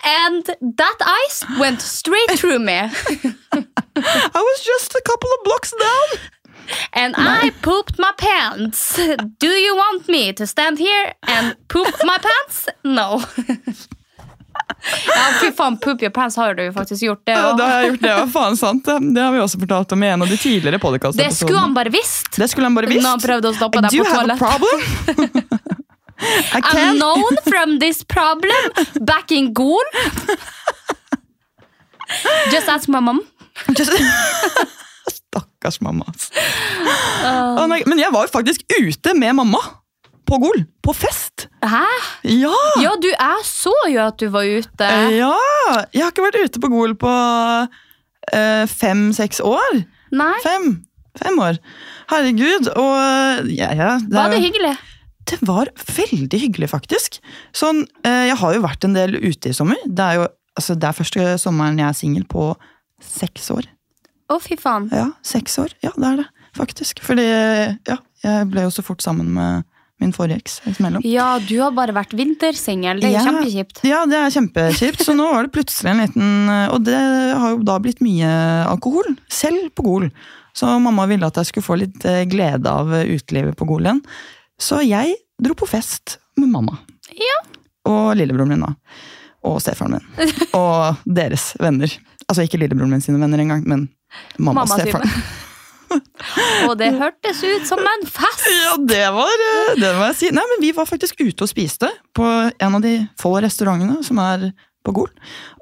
[0.04, 0.44] and
[0.78, 0.96] that
[1.26, 2.74] ice went straight through me.
[2.78, 6.20] I was just a couple of blocks down.
[6.92, 8.96] And I pooped my pants.
[9.38, 12.68] Do you want me to stand here and poop my pants?
[12.84, 13.22] No.
[15.06, 17.26] Ja, fy faen, poop your pants har du jo faktisk gjort.
[17.26, 18.84] Det, Ja, det har jeg gjort, det var faen sant.
[18.84, 20.78] Det, det har vi også fortalt om i en av de tidligere
[21.14, 22.36] det skulle han bare visst.
[22.36, 23.02] Det skulle han bare visst.
[23.02, 24.80] Når han prøvde å stoppe I deg do på have a problem.
[26.20, 29.84] I I'm known from this problem back in Gol.
[32.52, 33.20] Just ask my mom.
[33.76, 33.92] Just...
[35.60, 36.06] Stakkars mamma.
[37.20, 37.68] Uh.
[37.86, 39.60] Men jeg var jo faktisk ute med mamma
[40.24, 40.62] på Gol.
[40.82, 41.48] På fest.
[41.60, 41.84] Hæ?
[42.24, 42.54] Ja!
[42.80, 44.88] Ja, du, jeg så jo at du var ute.
[45.12, 45.34] Ja!
[45.92, 47.10] Jeg har ikke vært ute på Gol på
[48.32, 49.82] eh, fem-seks år.
[50.16, 50.78] Nei, Fem.
[51.20, 51.58] Fem år.
[52.08, 52.70] Herregud.
[52.72, 54.72] Og ja, ja, det, var det hyggelig?
[55.28, 55.68] Det var
[55.98, 57.20] veldig hyggelig, faktisk.
[57.52, 59.82] Sånn, eh, jeg har jo vært en del ute i sommer.
[59.84, 60.24] Det er jo
[60.56, 62.48] altså, det er første sommeren jeg er singel på
[63.04, 63.68] seks år.
[64.30, 64.88] Å, fy faen.
[64.94, 65.72] Ja, seks år.
[65.82, 67.02] Ja, det er det, faktisk.
[67.04, 69.64] Fordi ja, jeg ble jo så fort sammen med
[70.00, 70.54] min forrige eks.
[71.04, 73.02] Ja, du har bare vært vintersingel.
[73.02, 73.24] Det er Ja.
[73.26, 73.82] kjempekjipt.
[73.84, 75.02] Ja, det er kjempekjipt.
[75.04, 76.96] Så nå var det plutselig en liten Og det
[77.36, 78.30] har jo da blitt mye
[78.70, 79.16] alkohol.
[79.28, 80.10] Selv på Gol.
[80.56, 84.00] Så mamma ville at jeg skulle få litt eh, glede av utelivet på Gol igjen.
[84.58, 86.78] Så jeg dro på fest med mamma.
[87.12, 87.36] Ja.
[87.90, 88.72] Og lillebroren min, da.
[89.44, 90.32] Og stefaren min.
[90.58, 91.92] Og deres venner.
[92.30, 93.88] Altså ikke lillebroren min sine venner engang, men
[94.38, 94.90] mamma og Mamma sine.
[94.94, 95.10] stefaren.
[96.70, 98.44] Og det hørtes ut som en fest!
[98.62, 100.28] Ja, det var eh, det må jeg si.
[100.36, 104.20] Nei, men Vi var faktisk ute og spiste på en av de få restaurantene som
[104.22, 104.52] er
[104.86, 105.10] på Gol.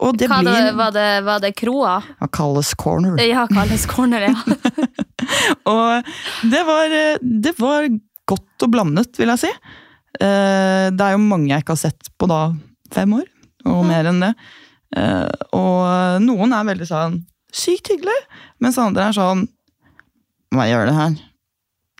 [0.04, 1.94] Og det Hva blir var, det, var det kroa?
[2.20, 3.16] ja, Kalles Corner.
[3.24, 4.34] Ja, Kalles corner, ja.
[5.72, 6.12] Og
[6.52, 7.88] det var, eh, det var
[8.28, 9.50] godt og blandet, vil jeg si.
[10.20, 12.42] Eh, Det er jo mange jeg ikke har sett på da
[12.94, 13.26] fem år,
[13.68, 14.34] og mer enn det.
[14.96, 17.18] Eh, Og noen er veldig sånn
[17.52, 18.16] sykt hyggelig,
[18.60, 19.46] mens andre er sånn
[20.54, 21.16] Hva gjør det her?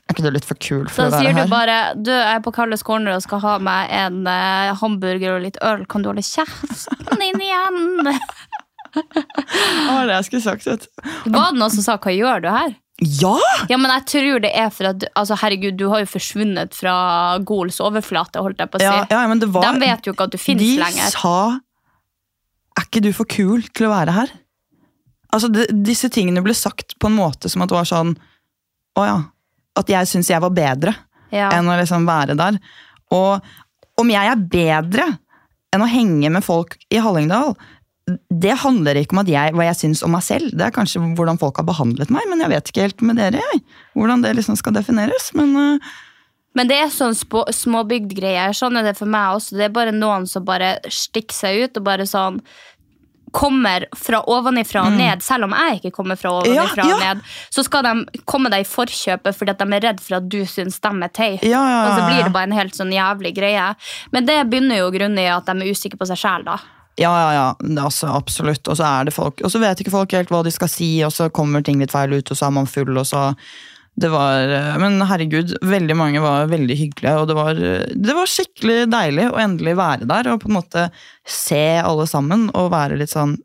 [0.08, 2.52] Er ikke du litt for kul for å være sier du bare du er på
[2.56, 5.84] Kalles corner og skal ha meg en eh, hamburger og litt øl.
[5.84, 8.08] Kan du holde kjeften din igjen?
[8.96, 10.64] Det var det jeg skulle sagt.
[10.66, 10.86] Vet.
[11.28, 12.74] Var det noen som sa 'hva gjør du her'?
[13.20, 13.36] Ja!
[13.70, 17.38] Ja, men jeg tror det er for at altså, Herregud, du har jo forsvunnet fra
[17.46, 18.88] Gols overflate, holdt jeg på å si.
[18.88, 21.12] Ja, ja, men det var, De vet jo ikke at du finnes de lenger.
[21.14, 21.60] sa
[22.78, 24.32] Er ikke du for kul til å være her?
[25.34, 28.14] Altså, de, Disse tingene ble sagt på en måte som at det var sånn
[28.98, 29.16] Å ja.
[29.78, 30.94] at jeg syns jeg var bedre
[31.34, 31.50] Ja.
[31.52, 32.56] enn å liksom være der.
[33.12, 33.44] Og
[34.00, 35.04] om jeg er bedre
[35.74, 37.52] enn å henge med folk i Hallingdal,
[38.32, 40.54] det handler ikke om at jeg, hva jeg syns om meg selv.
[40.56, 43.42] Det er kanskje hvordan folk har behandlet meg, men jeg vet ikke helt med dere
[43.42, 43.60] jeg,
[43.92, 45.28] hvordan det liksom skal defineres.
[45.36, 45.90] Men øh,
[46.58, 48.56] Men det er sånn småbygdgreier.
[48.56, 49.54] Sånn er det for meg også.
[49.58, 52.42] Det er bare noen som bare stikker seg ut og bare sånn
[53.36, 56.88] kommer fra ovenifra og ned, selv om jeg ikke kommer fra ovenifra Mm.
[56.88, 57.20] Ja, og ned,
[57.52, 60.38] så skal de komme deg i forkjøpet fordi at de er redd for at du
[60.48, 61.44] syns de er teit.
[61.44, 63.74] Ja, ja, Og så blir det bare en helt sånn jævlig greie.
[64.12, 66.58] Men det begynner jo grunnen i at de er usikre på seg sjæl, da.
[66.98, 67.82] Ja, ja, ja.
[67.84, 68.66] Altså, absolutt.
[68.66, 71.04] Og så er det folk, og så vet ikke folk helt hva de skal si,
[71.04, 73.28] og så kommer ting litt feil ut, og så er man full, og så
[73.98, 78.14] det var, eh, Men herregud, veldig mange var veldig hyggelige, og det var, eh, det
[78.14, 80.88] var skikkelig deilig å endelig være der og på en måte
[81.26, 83.38] se alle sammen og være litt sånn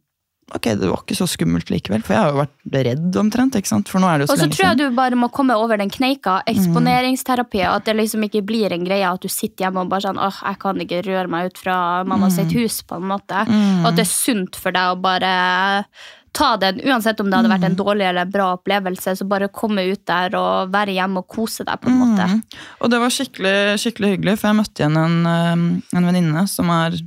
[0.53, 3.55] Ok, det var ikke så skummelt likevel, for jeg har jo vært redd omtrent.
[3.55, 3.87] ikke sant?
[3.89, 5.55] For nå er det jo så Og så lenge tror jeg du bare må komme
[5.57, 6.43] over den kneika.
[6.51, 7.63] Eksponeringsterapi.
[7.65, 10.43] At det liksom ikke blir en greie at du sitter hjemme og bare sånn åh,
[10.43, 13.47] jeg kan ikke røre meg ut fra mamma sitt hus, på en måte.
[13.47, 15.33] Og at det er sunt for deg å bare
[16.33, 19.85] ta den, uansett om det hadde vært en dårlig eller bra opplevelse, så bare komme
[19.91, 22.27] ut der og være hjemme og kose deg, på en måte.
[22.81, 26.71] Og det var skikkelig, skikkelig hyggelig, for jeg møtte igjen en, eh, en venninne som
[26.73, 27.01] er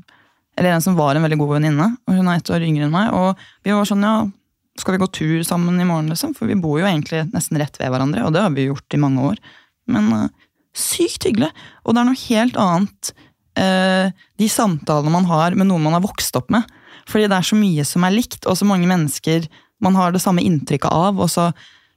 [0.57, 2.95] Eller en som var en veldig god venninne, og hun er ett år yngre enn
[2.95, 3.11] meg.
[3.13, 4.23] Og vi var sånn, ja,
[4.81, 6.33] skal vi gå tur sammen i morgen, liksom?
[6.33, 9.01] For vi bor jo egentlig nesten rett ved hverandre, og det har vi gjort i
[9.03, 9.43] mange år.
[9.93, 10.31] Men uh,
[10.73, 11.51] sykt hyggelig!
[11.85, 13.13] Og det er noe helt annet
[13.61, 14.09] uh,
[14.41, 16.65] de samtalene man har med noen man har vokst opp med.
[17.07, 19.49] Fordi det er så mye som er likt, og så mange mennesker
[19.85, 21.21] man har det samme inntrykket av.
[21.21, 21.51] og så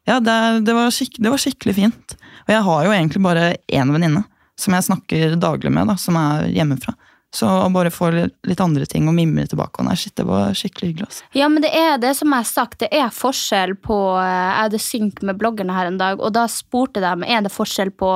[0.07, 2.17] ja, det, det, var det var skikkelig fint.
[2.47, 4.25] Og jeg har jo egentlig bare én venninne
[4.59, 6.95] som jeg snakker daglig med, da, som er hjemmefra.
[7.35, 10.55] Så å bare få litt, andre ting å mimre tilbake og nei, shit, det var
[10.57, 11.09] skikkelig hyggelig.
[11.11, 11.27] Altså.
[11.37, 14.63] Ja, men det er det som jeg har sagt, det er forskjell på eh, Jeg
[14.63, 18.09] hadde synk med bloggerne her en dag, og da spurte de er det forskjell på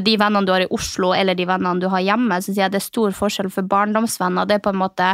[0.00, 2.38] de vennene du har i Oslo eller de vennene du har hjemme.
[2.40, 4.48] Så sier jeg det er stor forskjell for barndomsvenner.
[4.48, 5.10] Det er på en måte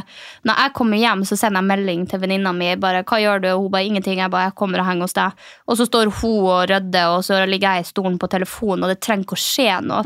[0.47, 2.75] Når jeg kommer hjem, så sender jeg melding til venninna mi.
[2.77, 4.19] bare, 'Hva gjør du?' Og hun bare 'Ingenting'.
[4.19, 5.33] Jeg bare 'Jeg kommer og henger hos deg'.
[5.69, 8.89] Og så står hun og rydder, og så ligger jeg i stolen på telefonen, og
[8.89, 10.05] det trenger ikke å skje noe.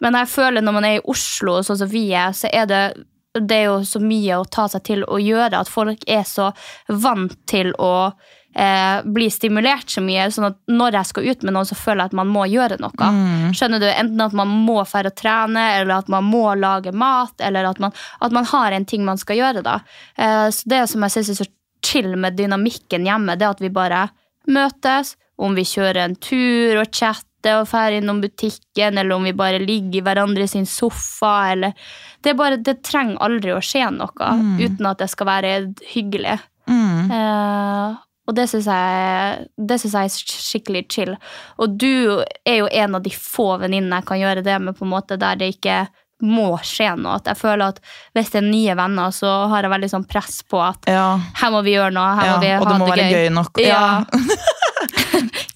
[0.00, 2.94] Men jeg føler når man er i Oslo, sånn som vi er, så er det
[3.40, 6.52] det er jo så mye å ta seg til å gjøre, at folk er så
[6.88, 8.12] vant til å
[8.56, 12.04] eh, blir stimulert så mye, sånn at når jeg skal ut med noen, så føler
[12.04, 13.10] jeg at man må gjøre noe.
[13.56, 13.88] Skjønner du?
[13.90, 17.82] Enten at man må fære å trene, eller at man må lage mat, eller at
[17.82, 19.62] man, at man har en ting man skal gjøre.
[19.66, 19.80] da.
[20.16, 21.50] Eh, så Det som jeg synes er så
[21.84, 24.08] chill med dynamikken hjemme, det er at vi bare
[24.48, 29.32] møtes, om vi kjører en tur og chatter og drar innom butikken, eller om vi
[29.36, 31.74] bare ligger i hverandre sin sofa, eller
[32.22, 36.40] Det, bare, det trenger aldri å skje noe uten at det skal være hyggelig.
[36.66, 37.10] Mm.
[37.12, 37.94] Eh,
[38.26, 41.14] og det syns jeg, jeg er skikkelig chill.
[41.62, 44.84] Og du er jo en av de få venninnene jeg kan gjøre det med, på
[44.86, 45.76] en måte der det ikke
[46.24, 47.18] må skje noe.
[47.20, 47.78] At jeg føler at
[48.16, 51.50] Hvis det er nye venner, så har jeg veldig sånn press på at Ja, her
[51.52, 52.14] må vi gjøre noe.
[52.16, 52.62] her ja, må vi ha det gøy.
[52.62, 53.52] Og det må være gøy, nok.
[53.60, 54.00] Ja.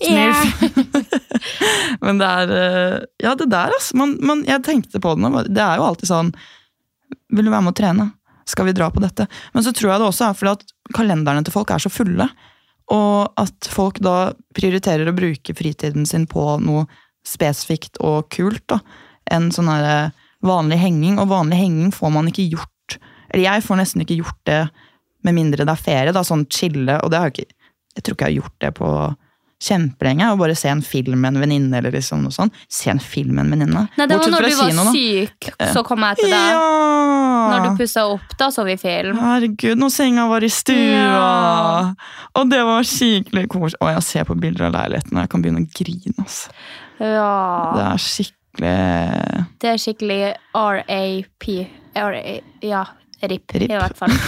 [2.05, 3.97] Men det er eh, Ja, det der, altså.
[3.97, 5.45] Man, man, jeg tenkte på det nå.
[5.49, 6.33] Det er jo alltid sånn
[7.35, 8.07] Vil du være med å trene?
[8.49, 9.27] Skal vi dra på dette?
[9.55, 12.27] Men så tror jeg det også er fordi at kalenderne til folk er så fulle.
[12.91, 16.87] Og at folk da prioriterer å bruke fritiden sin på noe
[17.27, 18.65] spesifikt og kult.
[18.71, 18.81] da,
[19.31, 20.11] Enn sånn eh,
[20.43, 21.21] vanlig henging.
[21.23, 22.99] Og vanlig henging får man ikke gjort
[23.31, 24.61] Eller jeg får nesten ikke gjort det
[25.23, 26.13] med mindre det er ferie.
[26.13, 26.99] da, Sånn chille.
[27.05, 27.55] Og det har jeg ikke
[27.97, 28.91] Jeg tror ikke jeg har gjort det på
[29.61, 30.31] kjempelenge.
[30.33, 32.57] Å bare se en film med en venninne eller liksom noe sånt.
[32.73, 33.85] Se en film med en venninne.
[33.99, 36.49] Nei, det var når du var kino, syk, så kom jeg til deg.
[36.55, 36.67] Ja!
[37.51, 39.21] Når du pussa opp, da så vi film.
[39.21, 40.77] Herregud, når senga var i stua!
[40.77, 41.81] Ja.
[42.41, 43.81] Og det var skikkelig koselig.
[43.81, 46.17] Og jeg ser på bilder av leiligheten og jeg kan begynne å grine.
[46.25, 46.55] Altså.
[47.01, 48.73] Det er skikkelig
[49.61, 50.23] Det er skikkelig
[50.55, 51.47] RAP.
[51.91, 52.21] RA,
[52.63, 52.85] ja,
[53.23, 53.71] RIP, RIP.
[53.71, 54.15] i hvert fall.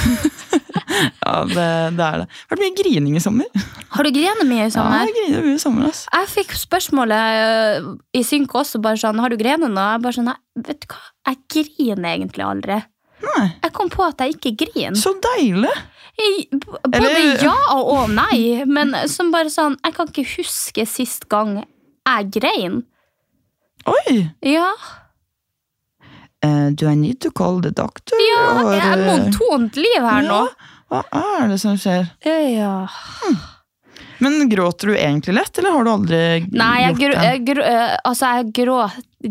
[1.22, 1.54] Ja, det,
[1.96, 2.26] det er det.
[2.26, 3.46] Det har vært mye grining i sommer.
[3.94, 5.00] Har du grinet mye i sommer?
[5.02, 6.02] Ja, jeg griner mye i sommer, ass.
[6.12, 7.86] Jeg fikk spørsmålet øh,
[8.18, 9.86] i synk også, bare sånn, har du grenet nå?
[9.94, 10.28] Jeg bare sånn,
[10.66, 11.00] vet du hva,
[11.30, 12.78] jeg griner egentlig aldri.
[13.24, 13.46] Nei.
[13.64, 14.98] Jeg kom på at jeg ikke griner.
[15.00, 15.72] Så deilig!
[16.20, 21.28] Jeg- Både Eller- ja og nei, men som bare sånn, jeg kan ikke huske sist
[21.32, 22.82] gang jeg grein.
[23.88, 24.18] Oi!
[24.44, 24.98] Ja, Eh,
[26.74, 28.18] do I need to call the doctor?
[28.18, 28.42] ja
[28.74, 30.40] jeg er eh, monotont liv her nå.
[30.92, 31.02] Hva
[31.40, 32.08] er det som skjer?
[32.26, 32.86] Ja.
[34.22, 36.18] Men gråter du egentlig lett, eller har du aldri
[36.52, 37.32] Nei, jeg, gjort det?
[37.48, 38.76] gr øh, altså, jeg grå...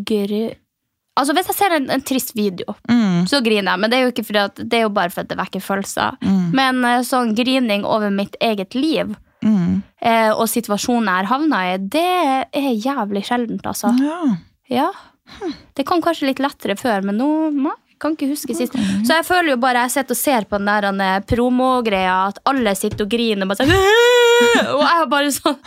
[0.10, 0.34] Gr
[1.20, 3.80] altså, hvis jeg ser en, en trist video, Mm, så griner jeg.
[3.84, 5.62] Men det er jo ikke fordi at, det er jo bare for at det vekker
[5.64, 6.18] følelser.
[6.24, 6.48] mm.
[6.58, 9.80] Men eh, sånn grining over mitt eget liv Mm.
[10.06, 12.04] eh, og situasjonen jeg har havna i, det
[12.54, 13.90] er jævlig sjeldent, altså.
[13.98, 14.20] Ja.
[14.70, 14.90] Ja.
[15.78, 18.76] Det kom kanskje litt lettere før, men nå nei, kan ikke huske sist.
[19.06, 22.42] Så jeg føler jo bare jeg sitter og ser på den der eh, promogreia, at
[22.50, 23.50] alle sitter og griner.
[23.50, 23.72] Bare sånn,
[24.76, 25.58] og jeg bare sånn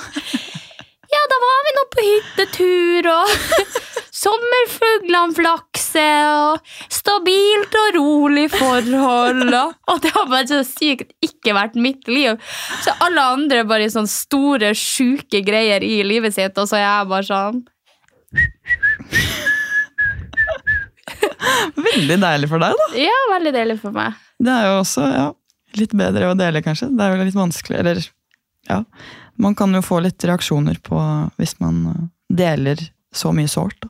[1.14, 3.34] Ja, da var vi nå på hyttetur, og
[4.24, 9.44] sommerfuglene flakser, og stabilt og rolig forhold.
[9.46, 12.40] Og, og det har bare så sykt ikke vært mitt liv.
[12.82, 16.86] Så alle andre bare i sånne store, sjuke greier i livet sitt, og så er
[16.88, 17.62] jeg bare sånn
[21.84, 22.86] Veldig deilig for deg, da.
[22.98, 24.18] Ja, veldig deilig for meg.
[24.42, 25.26] Det er jo også ja,
[25.78, 26.90] litt bedre å dele, kanskje.
[26.94, 28.04] Det er jo litt vanskelig, eller
[28.70, 28.82] ja.
[29.40, 31.00] Man kan jo få litt reaksjoner på
[31.40, 32.80] hvis man eh, deler
[33.14, 33.88] så mye sårt.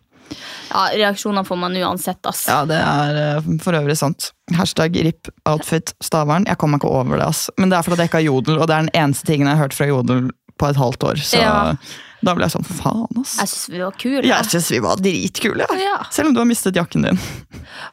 [0.70, 2.46] Ja, reaksjoner får man uansett, ass.
[2.48, 4.32] Ja, det er eh, for øvrig sant.
[4.56, 6.48] Hashtag RIP outfit Stavern.
[6.48, 7.46] Jeg kommer ikke over det, ass.
[7.60, 9.58] Men det er fordi jeg ikke har jodel, og det er den eneste tingen jeg
[9.58, 11.16] har hørt fra jodel på et halvt år.
[11.22, 11.74] Så Ja.
[12.24, 13.36] da ble jeg sånn, for faen, ass.
[13.40, 14.22] Jeg syns vi var kule.
[14.24, 15.66] Jeg syns vi var dritkule.
[15.80, 15.96] Ja.
[16.10, 17.18] Selv om du har mistet jakken din.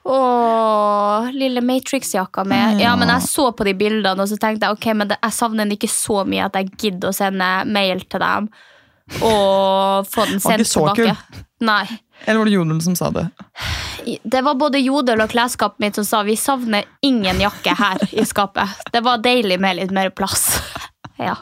[0.05, 2.55] Å, lille Matrix-jakka mi.
[2.55, 2.77] Ja.
[2.79, 2.95] Ja.
[2.95, 5.75] men jeg så på de bildene, og så tenkte jeg ok, men jeg savner den
[5.77, 8.49] ikke så mye at jeg gidder å sende mail til dem.
[9.21, 11.11] Og få den sendt så kul?
[11.61, 11.83] Nei.
[12.25, 13.25] Eller var det jodel som sa det?
[14.23, 18.23] Det var både Jodel og klesskapet mitt som sa vi savner ingen jakke her i
[18.25, 18.69] skapet.
[18.93, 20.47] Det var deilig med litt mer plass.
[21.21, 21.35] Ja.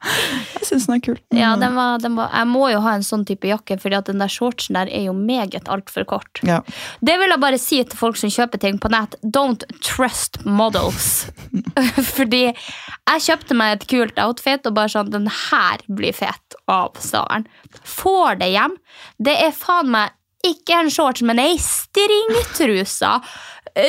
[0.00, 1.18] Jeg syns den er kul.
[1.36, 4.08] Ja, den var, den var, jeg må jo ha en sånn type jakke, fordi at
[4.08, 6.40] den der shortsen der er jo meget altfor kort.
[6.46, 6.60] Ja.
[7.04, 9.16] Det vil jeg bare si til folk som kjøper ting på nett.
[9.20, 11.28] Don't trust models.
[12.16, 16.96] fordi jeg kjøpte meg et kult outfit, og bare sånn, den her blir fet av
[17.02, 17.48] staveren.
[17.84, 18.78] Får det hjem.
[19.20, 23.10] Det er faen meg ikke en shorts, men ei stringtruse.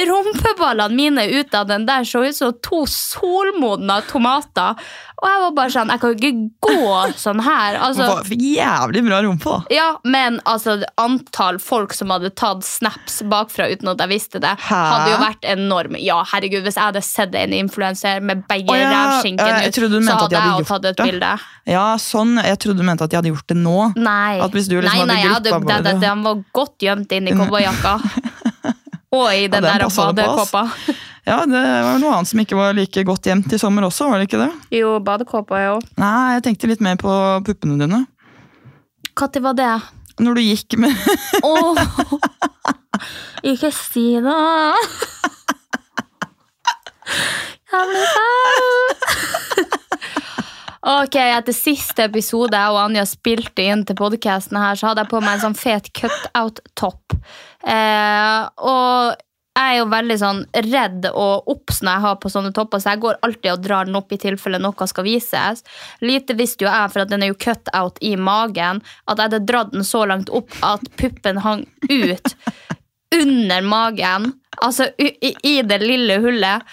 [0.09, 4.79] Rumpeballene mine ut av den der så ut som to solmodne tomater.
[5.21, 7.77] Og jeg var bare sånn, jeg kan jo ikke gå sånn her.
[7.91, 9.73] Altså, Fikk jævlig bra rumpe, da.
[9.73, 14.53] ja, men altså, antall folk som hadde tatt snaps bakfra uten at jeg visste det,
[14.65, 14.79] Hæ?
[14.91, 15.97] hadde jo vært enorm.
[16.01, 20.17] Ja, herregud, Hvis jeg hadde sett en influenser med begge Å ja, rævskinkene ut, så
[20.23, 21.09] hadde jeg jo tatt et det.
[21.09, 21.31] bilde.
[21.69, 22.37] Ja, sånn.
[22.41, 23.77] Jeg trodde du mente at de hadde gjort det nå.
[24.01, 27.97] Nei, liksom nei, nei jeg hadde, det, det, den var godt gjemt inn i cowboyjakka.
[29.11, 30.67] Og i den den der badekåpa.
[31.27, 34.21] Ja, det var noe annet som ikke var like godt gjemt i sommer også, var
[34.21, 34.51] det ikke det?
[34.79, 35.75] Jo, badekåpa, jo.
[36.01, 37.11] Nei, jeg tenkte litt mer på
[37.45, 38.05] puppene dine.
[39.19, 39.73] Når var det?
[40.21, 40.95] Når du gikk med
[41.43, 41.77] Åh,
[43.51, 44.39] ikke si det.
[47.71, 49.67] Jeg blir flau.
[50.81, 55.11] Ok, Etter siste episode jeg og Anja spilte inn til podkasten, her, så hadde jeg
[55.11, 57.19] på meg en sånn fet cut-out-topp.
[57.67, 59.19] Eh, og
[59.51, 60.39] jeg er jo veldig sånn
[60.71, 63.89] redd og obs når jeg har på sånne topper, så jeg går alltid og drar
[63.89, 65.65] den opp i tilfelle noe skal vises.
[65.99, 69.27] Lite visste jo jeg, for at den er jo cut out i magen, at jeg
[69.27, 72.33] hadde dratt den så langt opp at puppen hang ut
[73.11, 74.31] under magen.
[74.63, 76.63] Altså i, i, det lille hullet.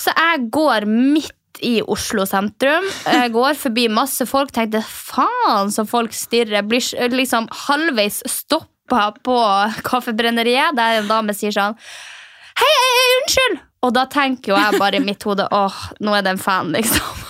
[0.00, 1.32] Så jeg går midt
[1.64, 2.84] i Oslo sentrum.
[3.08, 6.66] Jeg går forbi masse folk, tenkte faen så folk stirrer.
[6.68, 6.84] Blir
[7.16, 8.20] liksom halvveis
[8.86, 9.38] stoppa på
[9.82, 11.74] Kaffebrenneriet, der en dame sier sånn
[12.56, 13.62] hei, hei, unnskyld!
[13.82, 16.72] Og da tenker jo jeg bare i mitt hode åh, nå er det en fan,
[16.72, 17.24] liksom.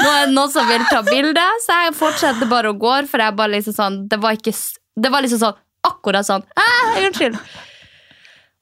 [0.00, 3.20] Nå er det noen som vil ta bilde, så jeg fortsetter bare å gå, for
[3.20, 4.52] jeg bare liksom sånn Det var ikke
[4.96, 6.44] Det var liksom sånn akkurat sånn.
[6.56, 7.38] «Hei, unnskyld!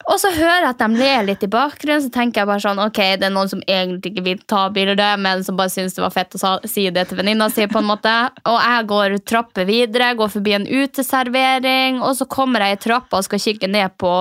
[0.09, 2.81] Og så hører jeg at de ler litt i bakgrunnen, så tenker jeg bare sånn,
[2.81, 6.01] ok, det er noen som egentlig ikke vil ta bilde, men som bare synes det
[6.01, 8.13] var fett å si det til venninna si, på en måte.
[8.49, 13.19] Og jeg går trapper videre, går forbi en uteservering, og så kommer jeg i trappa
[13.19, 14.13] og skal kikke ned på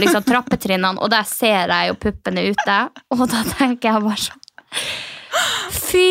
[0.00, 2.80] liksom, trappetrinnene, og der ser jeg jo puppene ute,
[3.14, 4.42] og da tenker jeg bare sånn,
[5.76, 6.10] fy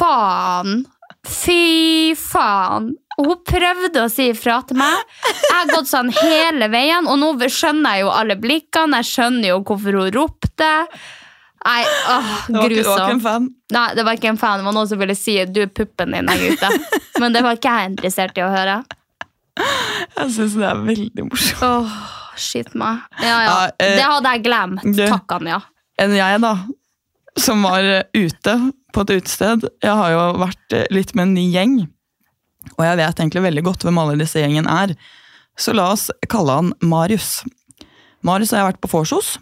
[0.00, 0.82] faen,
[1.28, 1.60] fy
[2.16, 2.94] faen.
[3.20, 5.00] Og hun prøvde å si ifra til meg.
[5.28, 9.02] Jeg har gått sånn hele veien, og nå skjønner jeg jo alle blikkene.
[9.02, 10.70] Jeg skjønner jo hvorfor hun ropte.
[11.60, 13.48] Nei, åh, ikke, det var ikke en fan.
[13.76, 14.62] Nei, det var ikke en fan.
[14.62, 16.70] Det var noen som ville si du, puppen din er ute.
[17.20, 18.78] Men det var ikke jeg interessert i å høre.
[19.60, 21.64] Jeg syns det er veldig morsomt.
[21.68, 21.98] Åh,
[22.40, 23.02] shit meg.
[23.20, 23.56] Ja, ja.
[23.76, 24.88] Eh, Det hadde jeg glemt.
[25.02, 25.60] Takk, Anja.
[26.00, 26.54] Enn jeg, da,
[27.36, 28.56] som var eh, ute
[28.96, 29.68] på et utested.
[29.84, 31.76] Jeg har jo vært eh, litt med en ny gjeng,
[32.76, 34.94] og jeg vet egentlig veldig godt hvem alle disse gjengen er.
[35.60, 37.40] Så la oss kalle han Marius.
[38.26, 39.34] Marius har jeg vært på vorsos.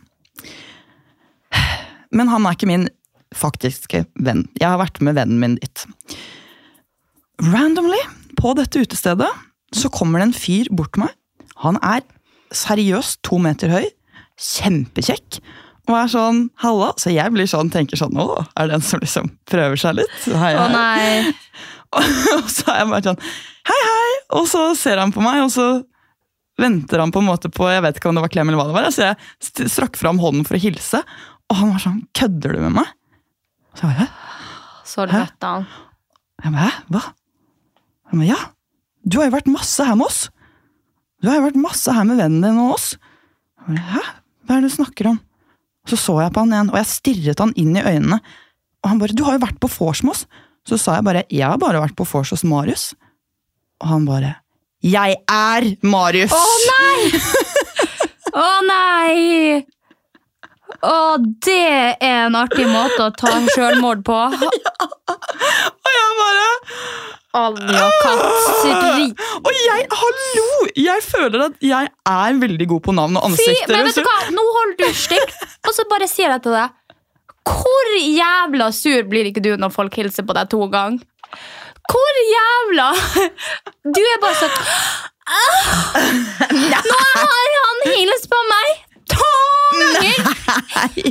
[2.15, 2.89] Men han er ikke min
[3.37, 4.47] faktiske venn.
[4.59, 5.85] Jeg har vært med vennen min dit.
[7.45, 8.01] Randomly,
[8.39, 9.29] på dette utestedet,
[9.75, 11.15] så kommer det en fyr bort til meg.
[11.63, 12.05] Han er
[12.55, 13.87] seriøst to meter høy,
[14.41, 15.41] kjempekjekk,
[15.89, 16.93] og er sånn halla.
[17.01, 18.27] Så jeg blir sånn, tenker sånn Å,
[18.61, 20.17] er det en som liksom prøver seg litt?
[20.29, 21.33] Hei, Å nei.
[22.39, 23.23] Og så er jeg bare sånn
[23.69, 24.13] hei, hei!
[24.39, 25.67] Og så ser han på meg, og så
[26.61, 28.69] venter han på en måte på Jeg vet ikke om det var klem eller hva
[28.69, 28.89] det var.
[28.93, 31.03] Så jeg strakk fram hånden for å hilse,
[31.49, 32.91] og han var sånn Kødder du med meg?
[33.79, 34.25] Så jeg bare, Hæ?
[34.89, 35.69] Så rødt han.
[36.45, 36.83] Jeg bare, Hæ?
[36.93, 37.05] Hva?
[38.09, 38.41] Jeg bare, ja,
[39.05, 40.21] du har jo vært masse her med oss.
[41.23, 42.91] Du har jo vært masse her med vennen din og oss.
[43.65, 44.05] Jeg bare, Hæ?
[44.49, 45.23] Hva er det du snakker om?
[45.89, 48.21] Så så jeg på han igjen, og jeg stirret han inn i øynene.
[48.85, 50.27] Og han bare 'Du har jo vært på vors med oss'.
[50.69, 52.93] Så sa jeg bare 'Jeg har bare vært på vors hos Marius'.
[53.81, 54.35] Og han bare
[54.85, 56.33] 'Jeg er Marius'!
[56.33, 57.11] Å nei!
[58.45, 59.65] Å nei!
[60.79, 64.19] Å, det er en artig måte å ta sjølmord på.
[64.37, 64.51] Ja.
[65.89, 66.45] Og jeg bare
[67.39, 69.09] Anja katteri.
[69.47, 70.47] Og jeg, hallo!
[70.77, 73.75] Jeg føler at jeg er veldig god på navn og Fy, ansikter.
[73.75, 74.17] men vet du hva?
[74.35, 75.35] Nå holder du stygt,
[75.67, 76.77] og så bare sier jeg til deg
[77.49, 81.01] Hvor jævla sur blir ikke du når folk hilser på deg to ganger?
[81.89, 82.89] Hvor jævla
[83.97, 84.55] Du er bare sånn
[85.29, 85.97] «Ah,
[86.57, 88.69] Nå har han hilst på meg
[89.13, 89.27] to
[89.93, 90.31] ganger!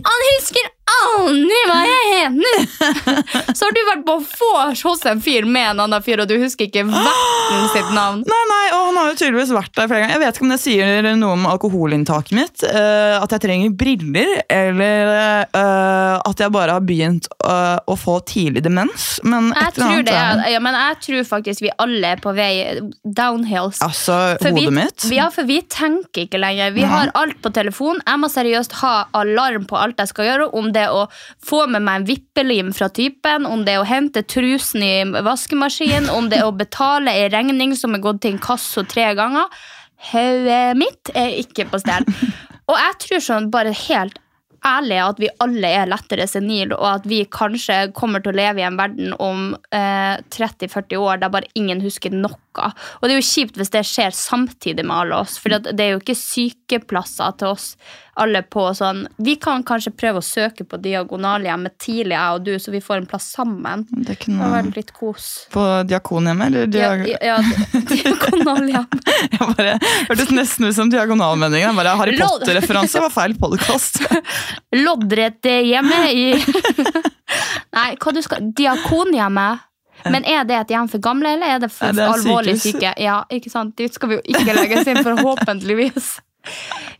[0.08, 2.68] Han husker aldri hva jeg heter!
[3.58, 6.36] Så har du vært på vors hos en fyr med en annen fyr, og du
[6.40, 8.24] husker ikke verten sitt navn.
[8.28, 10.16] Nei, nei, og han har jo tydeligvis vært der flere ganger.
[10.16, 12.66] Jeg vet ikke om det sier noe om alkoholinntaket mitt.
[12.66, 15.12] Uh, at jeg trenger briller, eller
[15.56, 19.10] uh, at jeg bare har begynt uh, å få tidlig demens.
[19.28, 20.54] Men Jeg tror, annet det, ja.
[20.56, 22.52] ja, men jeg tror faktisk vi alle er på vei
[23.04, 23.82] downhills.
[23.86, 25.08] Altså, For vi, hodet mitt.
[25.14, 26.74] Ja, for vi tenker ikke lenger.
[26.76, 28.02] Vi har alt på telefon.
[28.06, 30.50] Jeg må seriøst ha alarm på alt jeg skal gjøre.
[30.58, 31.06] Om det å
[31.44, 34.94] få med meg en vippelim fra typen, om det er å hente trusen i
[35.26, 39.50] vaskemaskinen, om det er å betale ei regning som er gått til inkasso tre ganger.
[40.12, 42.06] Hodet mitt er ikke på stell.
[42.68, 44.20] Og jeg tror sånn bare helt
[44.66, 48.62] ærlig at vi alle er lettere senile, og at vi kanskje kommer til å leve
[48.62, 52.14] i en verden om eh, 30-40 år der bare ingen husker
[52.58, 52.74] noe.
[53.00, 55.96] Og det er jo kjipt hvis det skjer samtidig med alle oss, for det er
[55.96, 57.72] jo ikke sykeplasser til oss
[58.18, 62.54] alle på sånn Vi kan kanskje prøve å søke på diagonalhjemmet tidlig, jeg og du,
[62.62, 63.86] så vi får en plass sammen.
[64.08, 65.28] Det kunne vært litt kos.
[65.54, 66.66] På Diakonhjemmet, eller?
[66.74, 67.38] Ja, Diag ja,
[67.92, 68.88] diagonalhjem.
[69.38, 69.76] Jeg bare
[70.10, 71.70] hørtes nesten ut som Diagonalmenningen.
[71.70, 74.02] Jeg Bare Harry Potter-referanse var feil podkast.
[74.86, 76.28] Loddrett hjemme i
[77.78, 79.67] Nei, hva du skal Diakonhjemmet.
[80.16, 82.56] Men er det et hjem for gamle, eller er det for Nei, det er alvorlig
[82.60, 82.78] sykehus.
[82.78, 82.94] syke?
[83.04, 83.76] Ja, ikke sant?
[83.80, 86.10] Dit skal vi jo ikke legges inn, forhåpentligvis.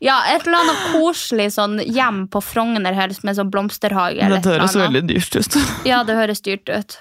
[0.04, 4.20] Ja, et eller annet koselig sånn hjem på Frogner helst med sånn blomsterhage.
[4.20, 5.58] eller Det et eller høres veldig dyrt ut.
[5.88, 6.98] Ja, det høres dyrt ut.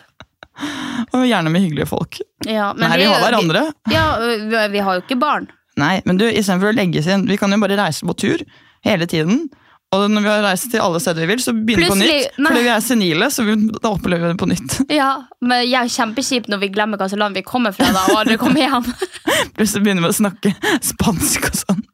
[1.12, 2.20] Og gjerne med hyggelige folk.
[2.46, 3.64] Ja, men Nei, vi har er hverandre.
[3.88, 5.50] Vi, ja, vi, vi har jo ikke barn.
[5.76, 8.40] Nei, men du, istedenfor å legges inn Vi kan jo bare reise på tur
[8.86, 9.48] hele tiden.
[9.94, 12.38] Og når vi har reist til alle steder vi vil, så begynner vi på nytt.
[12.42, 12.50] nei.
[12.50, 14.78] Fordi vi er senile, så vi, da opplever vi det på nytt.
[14.96, 15.10] Ja,
[15.40, 18.38] men jeg er kjempekjipt når vi glemmer slags land vi kommer fra da, og aldri
[18.40, 18.88] kommer hjem.
[19.56, 21.84] Plutselig begynner vi å snakke spansk og sånn.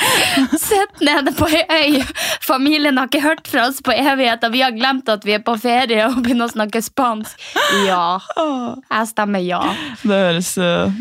[0.68, 2.04] Sett nede på ei øy.
[2.44, 4.52] Familien har ikke hørt fra oss på evigheter.
[4.52, 7.40] Vi har glemt at vi er på ferie og begynner å snakke spansk.
[7.86, 8.20] Ja.
[8.36, 9.60] Jeg stemmer ja.
[10.02, 11.00] Det høres eh,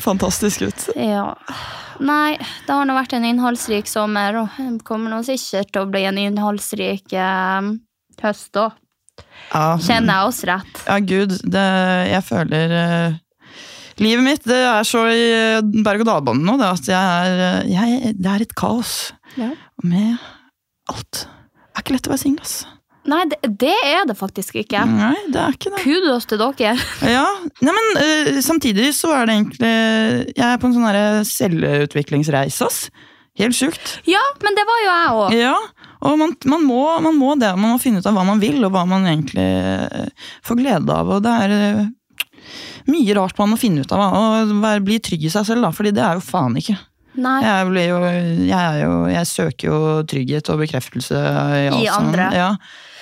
[0.00, 0.88] fantastisk ut.
[0.96, 1.34] ja.
[2.00, 5.88] Nei, det har nå vært en innholdsrik sommer, og det kommer nå sikkert til å
[5.92, 7.66] bli en innholdsrik eh,
[8.22, 8.78] høst òg.
[9.50, 10.78] Ja, Kjenner jeg oss rett?
[10.86, 11.64] ja gud, det,
[12.08, 13.18] jeg føler eh,
[14.00, 18.14] Livet mitt det er så i eh, berg-og-dal-banen nå det at jeg er, eh, jeg,
[18.16, 18.94] det er et kaos.
[19.36, 19.50] Ja.
[19.84, 20.16] Med
[20.88, 21.26] alt.
[21.26, 22.62] Det er ikke lett å være singel, ass.
[23.08, 24.82] Nei, det, det er det faktisk ikke.
[24.84, 25.84] Nei, det er ikke det.
[25.84, 26.74] Kudos til dere.
[27.16, 27.26] Ja,
[27.64, 29.70] nei, men uh, samtidig så er det egentlig
[30.36, 32.82] Jeg er på en sånn selvutviklingsreise, ass.
[33.40, 33.94] Helt sjukt.
[34.10, 35.38] Ja, men det var jo jeg òg.
[35.38, 35.54] Ja,
[36.04, 37.54] og man, man, må, man må det.
[37.56, 41.00] Man må finne ut av hva man vil, og hva man egentlig eh, får glede
[41.00, 41.16] av.
[41.16, 41.88] Og det er Uh,
[42.90, 44.00] mye rart man må finne ut av.
[44.16, 46.76] Og være, bli trygg i seg selv, da, fordi det er jo faen ikke.
[47.20, 47.38] Nei.
[47.44, 47.98] Jeg, blir jo,
[48.48, 52.28] jeg, jo, jeg søker jo trygghet og bekreftelse i, alt I andre.
[52.28, 52.28] andre.
[52.38, 52.50] Ja.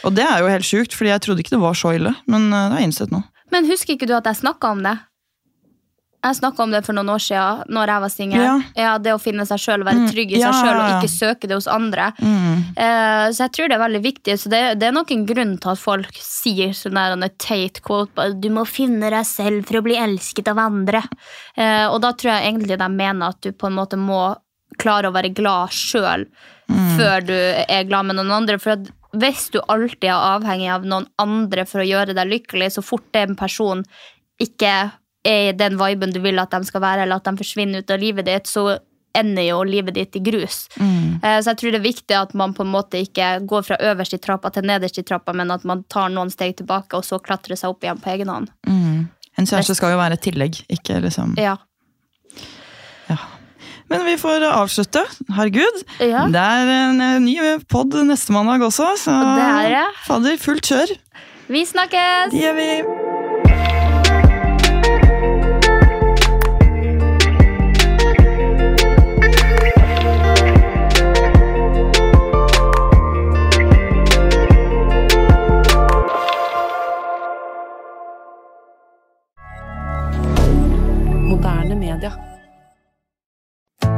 [0.06, 2.14] Og det er jo helt sjukt, fordi jeg trodde ikke det var så ille.
[2.30, 3.22] Men eh, det har jeg innsett nå.
[3.54, 4.98] Men husker ikke du at jeg snakka om det?
[6.18, 8.46] Jeg snakka om det for noen år siden, når jeg var singel.
[8.74, 8.94] Ja.
[8.98, 10.96] det å finne seg sjøl, være Mm, trygg i ja, seg sjøl og ja, ja.
[10.98, 12.08] ikke søke det hos andre.
[12.18, 12.56] Mm.
[12.74, 14.34] Eh, så jeg tror det er veldig viktig.
[14.42, 17.78] Så det, det er nok en grunn til at folk sier sånn der en teit
[17.86, 21.04] quote Du må finne deg selv for å bli elsket av andre.
[21.54, 24.34] Eh, og da tror jeg egentlig de mener at du på en måte må
[24.78, 26.26] klare å være glad sjøl
[26.98, 28.58] før du er glad med noen andre.
[28.60, 32.72] For at hvis du alltid er avhengig av noen andre for å gjøre deg lykkelig,
[32.76, 33.84] så fort en person
[34.40, 34.72] ikke
[35.24, 37.90] er i den viben du vil at de skal være, eller at de forsvinner ut
[37.90, 38.78] av livet ditt, så
[39.18, 40.68] ender jo livet ditt i grus.
[40.76, 41.18] Mm.
[41.22, 43.78] Eh, Så jeg tror det er viktig at man på en måte ikke går fra
[43.90, 47.04] øverst i trappa til nederst i trappa, men at man tar noen steg tilbake og
[47.04, 48.52] så klatrer seg opp igjen på egen hånd.
[48.68, 49.08] Mm.
[49.38, 51.56] En kjæreste skal jo være et tillegg, ikke liksom Ja.
[53.88, 55.02] Men vi får avslutte.
[55.32, 55.82] Herregud.
[56.04, 56.26] Ja.
[56.28, 57.36] Det er en eh, ny
[57.72, 59.86] pod neste mandag også, så Det er det.
[60.06, 60.96] fader, fullt kjør.
[61.48, 62.32] Vi snakkes!
[62.34, 63.17] Det gjør vi.